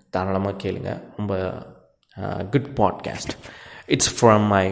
தாராளமாக 0.09 0.59
கேளுங்க. 0.63 0.91
ரொம்ப 1.17 1.33
good 2.51 2.69
podcast 2.77 3.33
it's 3.85 4.11
from 4.17 4.47
my 4.47 4.65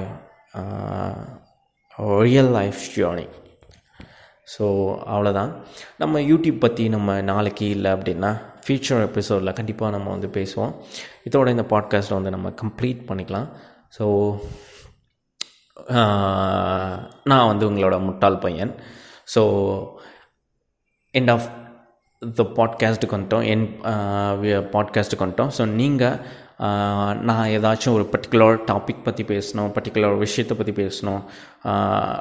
real 1.97 2.51
life 2.51 2.79
journey 2.95 3.27
so 4.57 4.65
அவ்வளோதான் 5.13 5.51
நம்ம 5.97 6.19
யூடியூப் 6.19 6.59
பற்றி 6.59 6.89
நம்ம 6.89 7.21
நாளைக்கு 7.21 7.69
இல்லை 7.69 7.91
அப்படின்னா 7.91 8.31
ஃபியூச்சர் 8.67 9.03
எபிசோடில் 9.09 9.57
கண்டிப்பாக 9.57 9.91
நம்ம 9.95 10.07
வந்து 10.15 10.29
பேசுவோம். 10.37 10.71
இதோட 11.27 11.47
இந்த 11.55 11.65
பாட்காஸ்ட்டை 11.69 12.17
வந்து 12.19 12.33
நம்ம 12.35 12.49
கம்ப்ளீட் 12.61 13.01
பண்ணிக்கலாம். 13.09 13.47
ஸோ 13.97 14.05
நான் 17.31 17.49
வந்து 17.51 17.65
உங்களோட 17.69 17.97
முட்டாள் 18.07 18.41
பையன். 18.45 18.73
ஸோ 19.35 19.41
எண்ட் 21.13 21.31
ஆஃப் 21.35 21.47
த 22.39 22.43
பாட்காஸ்ட்டுக்கு 22.57 23.17
வந்துட்டோம். 23.17 23.45
என் 23.53 23.65
பாட்காஸ்ட்டுக்கு 24.75 25.25
வந்துட்டோம். 25.25 25.53
ஸோ 25.57 25.65
நீங்கள் 25.81 26.19
நான் 26.59 27.47
ஏதாச்சும் 27.47 27.93
ஒரு 27.93 28.09
பர்டிகுலர் 28.11 28.59
டாபிக் 28.67 29.03
பற்றி 29.03 29.23
பேசணும் 29.23 29.63
பர்டிகுலர் 29.75 30.17
விஷயத்தை 30.17 30.57
பற்றி 30.57 30.73
பேசணும் 30.79 31.21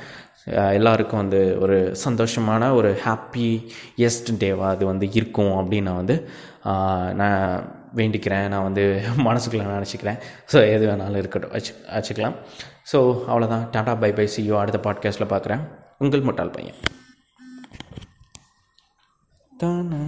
எல்லாருக்கும் 0.50 1.20
வந்து 1.20 1.58
ஒரு 1.60 1.96
சந்தோஷமான 2.06 2.72
ஒரு 2.74 3.00
ஹாப்பி 3.06 3.50
எஸ்ட் 3.98 4.32
டேவாக 4.40 4.74
அது 4.76 4.86
வந்து 4.86 5.12
இருக்கும் 5.12 5.54
அப்படின்னு 5.58 5.82
நான் 5.82 5.96
வந்து 5.96 6.30
நான் 7.14 7.78
வேண்டிக்கிறேன். 7.96 8.48
நான் 8.48 8.64
வந்து 8.64 9.04
மனசுக்குள்ளே 9.28 9.68
நினச்சிக்கிறேன். 9.76 10.20
ஸோ 10.52 10.74
எது 10.74 10.88
வேணாலும் 10.90 11.18
இருக்கட்டும். 11.18 11.52
வச்சு 11.52 11.74
வச்சுக்கலாம். 11.96 12.36
ஸோ 12.92 13.00
அவ்வளோதான் 13.28 13.70
டாடா 13.72 13.96
பை 13.96 14.14
பை 14.14 14.30
சியோ 14.36 14.58
அடுத்த 14.60 14.80
பாட்காஸ்ட்டில் 14.90 15.32
பார்க்குறேன் 15.34 15.64
உங்கள் 15.98 16.22
முட்டாள் 16.22 16.50
பையன். 16.50 16.78
தானே 19.52 19.98